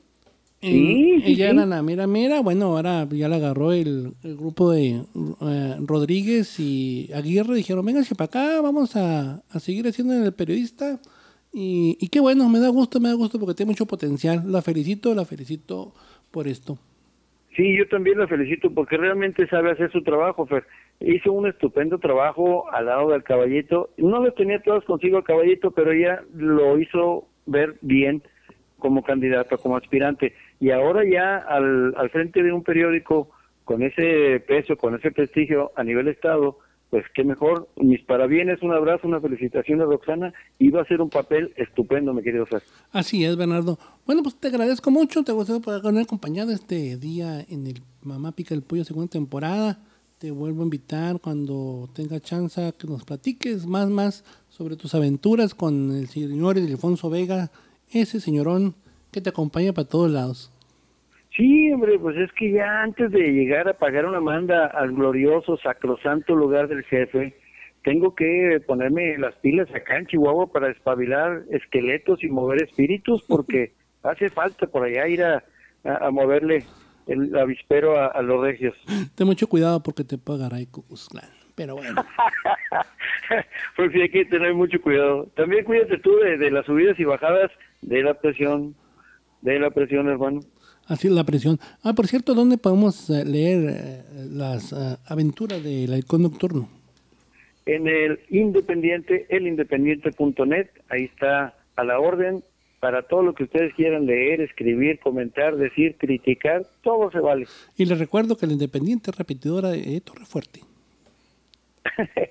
Sí, 0.61 0.66
Eh, 0.68 1.22
sí, 1.24 1.33
ella 1.33 1.50
sí. 1.50 1.57
era 1.57 1.64
la 1.66 1.83
mera 1.83 2.07
mera, 2.07 2.40
bueno, 2.40 2.66
ahora 2.66 3.07
ya 3.11 3.29
la 3.29 3.37
agarró 3.37 3.72
el, 3.72 4.12
el 4.24 4.37
grupo 4.37 4.70
de 4.72 5.00
eh, 5.42 5.76
Rodríguez 5.81 6.59
y 6.61 7.09
Aguirre, 7.14 7.55
dijeron, 7.55 7.87
vénganse 7.87 8.14
para 8.14 8.26
acá, 8.26 8.61
vamos 8.61 8.94
a, 8.96 9.42
a 9.48 9.61
seguir 9.61 9.87
haciendo 9.87 10.12
el 10.14 10.33
periodista. 10.35 10.98
Y, 11.53 11.99
y 12.01 12.09
qué 12.09 12.21
bueno, 12.21 12.49
me 12.49 12.61
da 12.61 12.69
gusto, 12.69 13.01
me 13.01 13.09
da 13.09 13.15
gusto 13.15 13.39
porque 13.39 13.55
tiene 13.55 13.71
mucho 13.71 13.87
potencial. 13.87 14.43
La 14.47 14.63
felicito, 14.63 15.15
la 15.15 15.25
felicito 15.25 15.93
por 16.31 16.47
esto. 16.47 16.79
Sí, 17.57 17.77
yo 17.77 17.89
también 17.89 18.19
la 18.19 18.29
felicito 18.29 18.73
porque 18.73 18.97
realmente 18.97 19.47
sabe 19.49 19.73
hacer 19.73 19.91
su 19.91 20.03
trabajo, 20.03 20.47
Fer. 20.47 20.65
Hizo 21.01 21.33
un 21.33 21.49
estupendo 21.49 21.99
trabajo 21.99 22.71
al 22.73 22.87
lado 22.87 23.11
del 23.11 23.25
caballito. 23.25 23.91
No 23.97 24.23
lo 24.23 24.33
tenía 24.33 24.63
todas 24.63 24.85
consigo 24.85 25.19
el 25.19 25.25
caballito, 25.25 25.73
pero 25.73 25.93
ella 25.93 26.23
lo 26.35 26.79
hizo 26.79 27.27
ver 27.47 27.77
bien 27.81 28.23
como 28.79 29.03
candidato, 29.03 29.59
como 29.59 29.77
aspirante. 29.77 30.35
Y 30.61 30.71
ahora 30.71 31.03
ya 31.05 31.39
al, 31.39 31.95
al 31.97 32.11
frente 32.11 32.43
de 32.43 32.53
un 32.53 32.63
periódico 32.63 33.31
con 33.65 33.83
ese 33.83 34.41
peso, 34.47 34.77
con 34.77 34.95
ese 34.95 35.11
prestigio 35.11 35.73
a 35.75 35.85
nivel 35.85 36.09
Estado, 36.09 36.59
pues 36.90 37.05
qué 37.14 37.24
mejor. 37.24 37.68
Mis 37.76 38.03
parabienes, 38.03 38.61
un 38.62 38.72
abrazo, 38.72 39.07
una 39.07 39.20
felicitación 39.20 39.81
a 39.81 39.85
Roxana. 39.85 40.33
Iba 40.59 40.83
a 40.83 40.85
ser 40.85 41.00
un 41.00 41.09
papel 41.09 41.55
estupendo, 41.57 42.12
mi 42.12 42.22
querido 42.22 42.46
Fer. 42.46 42.62
Así 42.90 43.24
es, 43.24 43.37
Bernardo. 43.37 43.79
Bueno, 44.07 44.22
pues 44.22 44.35
te 44.35 44.48
agradezco 44.48 44.90
mucho, 44.90 45.22
te 45.22 45.33
gustó 45.33 45.61
por 45.61 45.74
haber 45.74 46.03
acompañado 46.03 46.50
este 46.50 46.96
día 46.96 47.40
en 47.48 47.66
el 47.68 47.81
Mamá 48.03 48.33
Pica 48.33 48.55
el 48.55 48.62
Pollo 48.62 48.85
segunda 48.85 49.11
temporada. 49.11 49.79
Te 50.18 50.33
vuelvo 50.33 50.62
a 50.62 50.64
invitar 50.64 51.20
cuando 51.20 51.88
tenga 51.94 52.20
chance 52.20 52.74
que 52.76 52.87
nos 52.87 53.05
platiques 53.05 53.66
más, 53.66 53.88
más 53.88 54.24
sobre 54.48 54.76
tus 54.76 54.94
aventuras 54.94 55.55
con 55.55 55.92
el 55.92 56.09
señor 56.09 56.59
Ildefonso 56.59 57.09
Vega, 57.09 57.50
ese 57.90 58.20
señorón 58.20 58.74
que 59.12 59.20
te 59.20 59.31
acompaña 59.31 59.72
para 59.72 59.88
todos 59.88 60.11
lados. 60.11 60.53
Sí, 61.37 61.73
hombre, 61.73 61.99
pues 61.99 62.16
es 62.16 62.33
que 62.33 62.51
ya 62.53 62.83
antes 62.83 63.11
de 63.12 63.21
llegar 63.33 63.69
a 63.69 63.75
pagar 63.75 64.05
una 64.07 64.21
manda 64.21 64.66
al 64.66 64.93
glorioso, 64.93 65.57
sacrosanto 65.59 66.35
lugar 66.35 66.69
del 66.69 66.83
jefe, 66.85 67.35
tengo 67.85 68.14
que 68.14 68.61
ponerme 68.66 69.16
las 69.16 69.35
pilas 69.37 69.69
acá 69.75 69.97
en 69.97 70.07
Chihuahua 70.07 70.53
para 70.53 70.71
espabilar 70.71 71.43
esqueletos 71.51 72.23
y 72.25 72.29
mover 72.29 72.62
espíritus, 72.64 73.23
porque 73.29 73.73
hace 74.03 74.29
falta 74.31 74.66
por 74.66 74.85
allá 74.85 75.07
ir 75.09 75.23
a, 75.23 75.43
a- 75.85 76.07
a 76.07 76.11
moverle 76.11 76.64
el 77.07 77.35
avispero 77.37 77.97
a, 77.99 78.07
a 78.07 78.23
los 78.23 78.43
regios. 78.43 78.75
Ten 79.14 79.27
mucho 79.27 79.47
cuidado 79.49 79.83
porque 79.83 80.05
te 80.05 80.19
pagará 80.19 80.57
Cusclán. 80.71 81.31
Pero 81.55 81.77
bueno, 81.77 82.03
pues 83.77 83.93
sí, 83.93 84.01
hay 84.01 84.09
que 84.09 84.25
tener 84.25 84.55
mucho 84.55 84.81
cuidado. 84.81 85.27
También 85.37 85.64
cuídate 85.64 85.99
tú 85.99 86.16
de, 86.16 86.38
de 86.38 86.51
las 86.51 86.64
subidas 86.66 86.99
y 86.99 87.05
bajadas 87.05 87.51
de 87.83 88.03
la 88.03 88.14
presión, 88.14 88.75
de 89.43 89.59
la 89.59 89.71
presión, 89.71 90.09
hermano. 90.09 90.40
Así 90.90 91.07
es 91.07 91.14
la 91.14 91.24
presión. 91.24 91.59
Ah, 91.83 91.94
por 91.94 92.07
cierto, 92.07 92.35
¿dónde 92.35 92.59
podemos 92.59 93.09
eh, 93.09 93.24
leer 93.24 93.70
eh, 93.70 94.03
las 94.31 94.72
eh, 94.72 94.96
aventuras 95.07 95.62
del 95.62 95.92
halcón 95.92 96.22
nocturno? 96.22 96.68
en 97.66 97.87
el 97.87 98.18
Independiente, 98.31 99.26
elindependiente.net, 99.29 100.68
ahí 100.88 101.05
está 101.05 101.55
a 101.76 101.85
la 101.85 102.00
orden 102.00 102.42
para 102.81 103.03
todo 103.03 103.22
lo 103.22 103.35
que 103.35 103.44
ustedes 103.44 103.74
quieran 103.74 104.07
leer, 104.07 104.40
escribir, 104.40 104.98
comentar, 104.98 105.57
decir, 105.57 105.96
criticar, 105.98 106.66
todo 106.83 107.11
se 107.11 107.20
vale. 107.20 107.46
Y 107.76 107.85
les 107.85 107.98
recuerdo 107.98 108.37
que 108.37 108.46
el 108.46 108.53
Independiente 108.53 109.11
es 109.11 109.16
repetidora 109.16 109.68
de 109.70 110.00
Torre 110.00 110.24
Fuerte. 110.24 110.61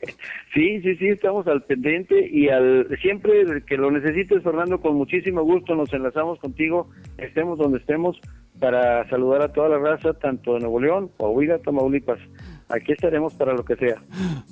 Sí, 0.54 0.82
sí, 0.82 0.96
sí, 0.96 1.10
estamos 1.10 1.46
al 1.46 1.62
pendiente 1.62 2.28
y 2.28 2.50
al 2.50 2.88
siempre 3.04 3.46
que 3.68 3.78
lo 3.78 3.92
necesites, 3.92 4.42
Fernando, 4.42 4.82
con 4.82 4.96
muchísimo 4.96 5.44
gusto 5.44 5.76
nos 5.76 5.94
enlazamos 5.94 6.40
contigo, 6.40 6.90
estemos 7.20 7.60
donde 7.60 7.78
estemos, 7.78 8.20
para 8.60 9.08
saludar 9.10 9.42
a 9.42 9.54
toda 9.54 9.70
la 9.70 9.78
raza, 9.78 10.14
tanto 10.14 10.54
de 10.54 10.60
Nuevo 10.60 10.80
León, 10.80 11.12
Coahuila, 11.18 11.60
Tamaulipas. 11.60 12.20
aquí 12.68 12.92
estaremos 12.92 13.34
para 13.34 13.54
lo 13.54 13.64
que 13.64 13.76
sea. 13.76 14.02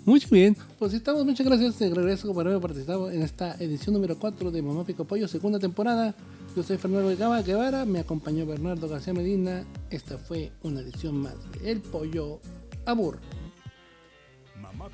Muy 0.05 0.21
bien, 0.31 0.55
pues 0.79 0.93
estamos, 0.93 1.25
muchas 1.25 1.45
gracias 1.45 1.77
de 1.79 1.93
regreso 1.93 2.33
por 2.33 2.47
haber 2.47 2.59
participado 2.59 3.11
en 3.11 3.21
esta 3.21 3.55
edición 3.55 3.93
número 3.93 4.17
4 4.17 4.51
de 4.51 4.61
Mamá 4.61 4.85
Pico 4.85 5.05
Pollo, 5.05 5.27
segunda 5.27 5.59
temporada. 5.59 6.15
Yo 6.55 6.63
soy 6.63 6.77
Fernando 6.77 7.43
Guevara, 7.43 7.85
me 7.85 7.99
acompañó 7.99 8.45
Bernardo 8.45 8.87
García 8.87 9.13
Medina. 9.13 9.63
Esta 9.91 10.17
fue 10.17 10.51
una 10.63 10.79
edición 10.79 11.17
más 11.17 11.35
de 11.51 11.71
El 11.71 11.81
Pollo 11.81 12.39
Abur. 12.85 13.19